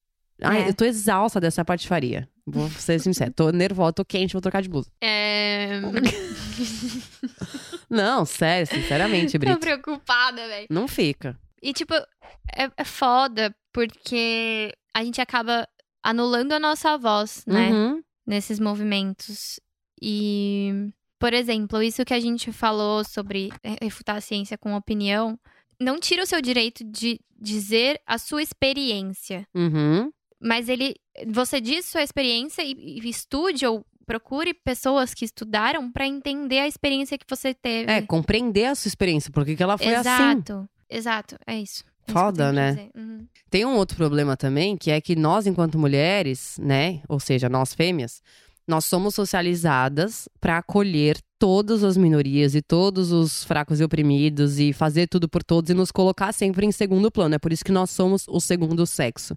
[0.42, 0.70] Ai, é.
[0.70, 2.30] eu tô exausta dessa patifaria.
[2.46, 3.32] Vou ser sincera.
[3.32, 4.90] Tô nervosa, tô quente, vou trocar de blusa.
[5.02, 5.82] É.
[7.90, 9.54] Não, sério, sinceramente, Brito.
[9.54, 10.68] Tô preocupada, velho.
[10.70, 11.38] Não fica.
[11.62, 15.68] E, tipo, é, é foda, porque a gente acaba
[16.04, 17.72] anulando a nossa voz, né?
[17.72, 19.60] Uhum nesses movimentos.
[20.02, 23.50] E, por exemplo, isso que a gente falou sobre
[23.82, 25.40] refutar a ciência com opinião,
[25.80, 29.48] não tira o seu direito de dizer a sua experiência.
[29.56, 30.12] Uhum.
[30.40, 30.96] Mas ele.
[31.28, 36.68] Você diz sua experiência e, e estude ou procure pessoas que estudaram para entender a
[36.68, 37.92] experiência que você teve.
[37.92, 40.24] É, compreender a sua experiência, porque que ela foi exato, assim.
[40.24, 41.84] Exato, exato, é isso.
[42.08, 42.90] Foda, né?
[42.96, 43.28] Uhum.
[43.50, 47.74] Tem um outro problema também, que é que nós, enquanto mulheres, né, ou seja, nós
[47.74, 48.22] fêmeas,
[48.68, 54.74] nós somos socializadas para acolher todas as minorias e todos os fracos e oprimidos e
[54.74, 57.36] fazer tudo por todos e nos colocar sempre em segundo plano.
[57.36, 59.36] É por isso que nós somos o segundo sexo.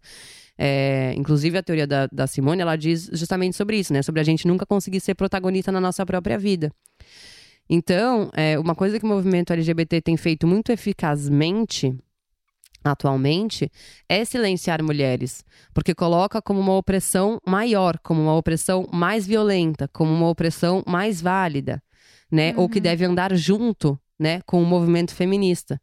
[0.59, 4.03] É, inclusive, a teoria da, da Simone, ela diz justamente sobre isso, né?
[4.03, 6.73] Sobre a gente nunca conseguir ser protagonista na nossa própria vida.
[7.69, 11.97] Então, é, uma coisa que o movimento LGBT tem feito muito eficazmente
[12.83, 13.71] atualmente
[14.09, 20.13] é silenciar mulheres, porque coloca como uma opressão maior, como uma opressão mais violenta, como
[20.13, 21.83] uma opressão mais válida,
[22.31, 22.53] né?
[22.53, 22.63] Uhum.
[22.63, 22.83] Ou que uhum.
[22.83, 25.81] deve andar junto, né, com o movimento feminista.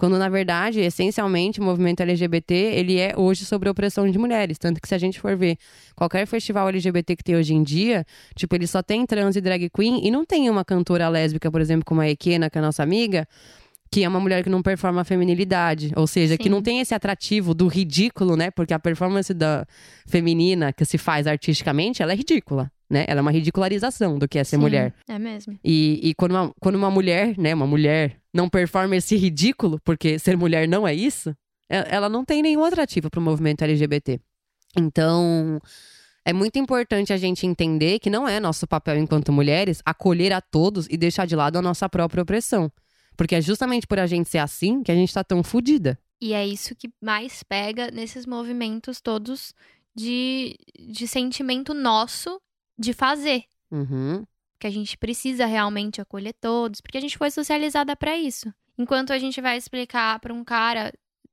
[0.00, 4.56] Quando na verdade, essencialmente, o movimento LGBT, ele é hoje sobre a opressão de mulheres,
[4.56, 5.58] tanto que se a gente for ver
[5.94, 9.68] qualquer festival LGBT que tem hoje em dia, tipo, ele só tem trans e drag
[9.68, 12.64] queen e não tem uma cantora lésbica, por exemplo, como a Ekena, que é a
[12.64, 13.28] nossa amiga,
[13.92, 16.38] que é uma mulher que não performa a feminilidade, ou seja, Sim.
[16.38, 18.50] que não tem esse atrativo do ridículo, né?
[18.50, 19.66] Porque a performance da
[20.06, 23.04] feminina que se faz artisticamente, ela é ridícula, né?
[23.08, 24.94] Ela é uma ridicularização do que é ser Sim, mulher.
[25.08, 25.58] É mesmo.
[25.64, 30.20] E, e quando, uma, quando uma mulher, né, uma mulher não performa esse ridículo, porque
[30.20, 31.34] ser mulher não é isso,
[31.68, 34.20] ela não tem nenhum atrativo para o movimento LGBT.
[34.78, 35.60] Então,
[36.24, 40.40] é muito importante a gente entender que não é nosso papel enquanto mulheres acolher a
[40.40, 42.70] todos e deixar de lado a nossa própria opressão.
[43.20, 45.98] Porque é justamente por a gente ser assim que a gente tá tão fodida.
[46.22, 49.52] E é isso que mais pega nesses movimentos todos
[49.94, 52.40] de, de sentimento nosso
[52.78, 53.44] de fazer.
[53.70, 54.24] Uhum.
[54.58, 58.50] que a gente precisa realmente acolher todos, porque a gente foi socializada para isso.
[58.78, 60.90] Enquanto a gente vai explicar para um cara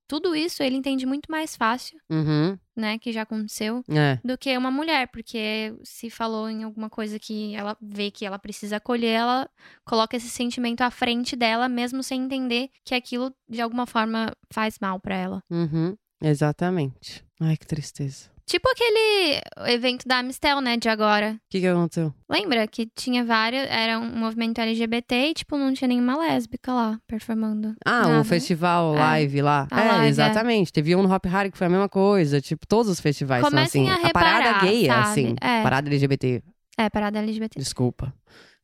[0.07, 2.57] tudo isso, ele entende muito mais fácil, Uhum.
[2.75, 4.19] né, que já aconteceu, É.
[4.23, 8.39] do que uma mulher, porque se falou em alguma coisa que ela vê que ela
[8.39, 9.49] precisa acolher, ela
[9.85, 14.77] coloca esse sentimento à frente dela, mesmo sem entender que aquilo de alguma forma faz
[14.79, 15.43] mal pra ela.
[15.49, 15.95] Uhum.
[16.21, 17.23] Exatamente.
[17.39, 18.29] Ai, que tristeza.
[18.47, 19.41] Tipo aquele
[19.73, 21.33] evento da Amistel, né, de agora.
[21.33, 22.13] O que, que aconteceu?
[22.29, 26.97] Lembra que tinha vários, era um movimento LGBT e, tipo, não tinha nenhuma lésbica lá
[27.05, 27.75] performando.
[27.85, 28.21] Ah, Nada.
[28.21, 28.99] o festival É.
[28.99, 29.67] live lá.
[29.69, 30.07] A é, live, é.
[30.07, 30.71] exatamente.
[30.71, 32.39] Teve um no Hop Hari que foi a mesma coisa.
[32.39, 34.05] Tipo, todos os festivais Comecem são assim.
[34.05, 35.01] a parada reparar, gay é sabe?
[35.09, 35.35] assim.
[35.41, 35.63] É.
[35.63, 36.43] Parada LGBT.
[36.77, 37.59] É, parada LGBT.
[37.59, 38.13] Desculpa.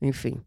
[0.01, 0.41] Enfim.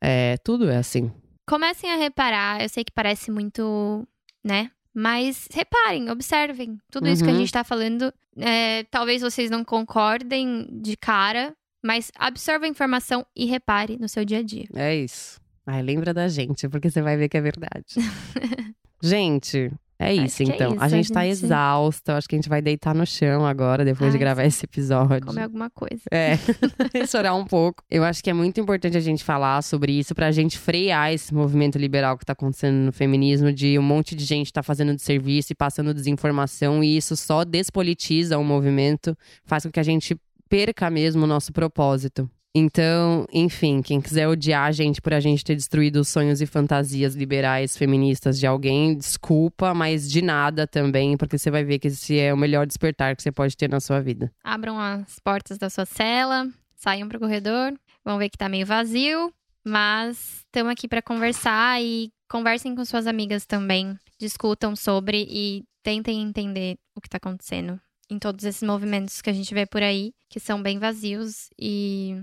[0.00, 1.10] É, tudo é assim.
[1.44, 4.06] Comecem a reparar, eu sei que parece muito,
[4.44, 4.70] né?
[4.94, 6.78] Mas reparem, observem.
[6.90, 7.40] Tudo isso que a Uhum.
[7.40, 11.52] gente tá falando, é, talvez vocês não concordem de cara,
[11.84, 14.66] mas absorva a informação e repare no seu dia a dia.
[14.74, 15.40] É isso.
[15.66, 17.86] Ai, lembra da gente, porque você vai ver que é verdade.
[19.02, 20.72] gente, é Acho isso é então.
[20.72, 22.16] isso, a a gente tá gente- exausta.
[22.16, 25.24] Acho que a gente vai deitar no chão agora, depois de Ai, gravar esse episódio.
[25.26, 26.02] Comer alguma coisa.
[26.10, 26.36] É,
[27.06, 27.82] chorar um pouco.
[27.90, 31.32] Eu acho que é muito importante a gente falar sobre isso pra gente frear esse
[31.32, 35.02] movimento liberal que tá acontecendo no feminismo, de um monte de gente tá fazendo de
[35.02, 40.16] serviço e passando desinformação, e isso só despolitiza o movimento, faz com que a gente
[40.48, 42.28] perca mesmo o nosso propósito.
[42.56, 46.46] Então, enfim, quem quiser odiar a gente por a gente ter destruído os sonhos e
[46.46, 51.88] fantasias liberais feministas de alguém, desculpa, mas de nada também, porque você vai ver que
[51.88, 54.30] esse é o melhor despertar que você pode ter na sua vida.
[54.44, 57.74] Abram as portas da sua cela, saiam pro corredor,
[58.04, 59.32] vão ver que tá meio vazio,
[59.64, 66.22] mas estamos aqui pra conversar e conversem com suas amigas também, discutam sobre e tentem
[66.22, 70.12] entender o que tá acontecendo em todos esses movimentos que a gente vê por aí,
[70.28, 72.22] que são bem vazios e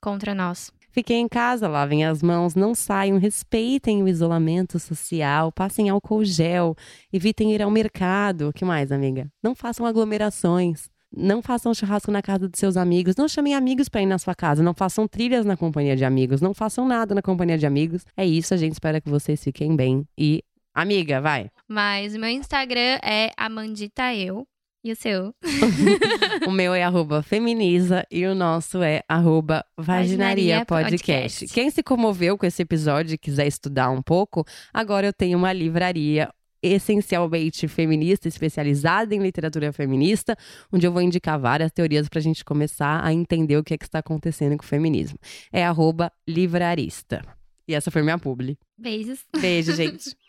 [0.00, 0.72] contra nós.
[0.92, 6.74] Fiquem em casa, lavem as mãos, não saiam, respeitem o isolamento social, passem álcool gel,
[7.12, 8.48] evitem ir ao mercado.
[8.48, 9.30] O que mais, amiga?
[9.40, 10.90] Não façam aglomerações.
[11.16, 13.16] Não façam churrasco na casa dos seus amigos.
[13.16, 14.62] Não chamem amigos para ir na sua casa.
[14.62, 16.40] Não façam trilhas na companhia de amigos.
[16.40, 18.04] Não façam nada na companhia de amigos.
[18.16, 20.04] É isso, a gente espera que vocês fiquem bem.
[20.16, 20.42] E,
[20.74, 21.50] amiga, vai.
[21.68, 24.46] Mas o meu Instagram é amanditaeu
[24.82, 25.34] e o seu?
[26.46, 30.64] O meu é arroba feminiza e o nosso é arroba vaginaria.
[30.64, 31.46] Podcast.
[31.48, 35.52] Quem se comoveu com esse episódio e quiser estudar um pouco, agora eu tenho uma
[35.52, 36.30] livraria
[36.62, 40.36] essencialmente feminista, especializada em literatura feminista,
[40.72, 43.78] onde eu vou indicar várias teorias para a gente começar a entender o que, é
[43.78, 45.18] que está acontecendo com o feminismo.
[45.52, 47.22] É arroba livrarista.
[47.66, 48.58] E essa foi minha publi.
[48.76, 49.20] Beijos.
[49.40, 50.16] Beijo, gente.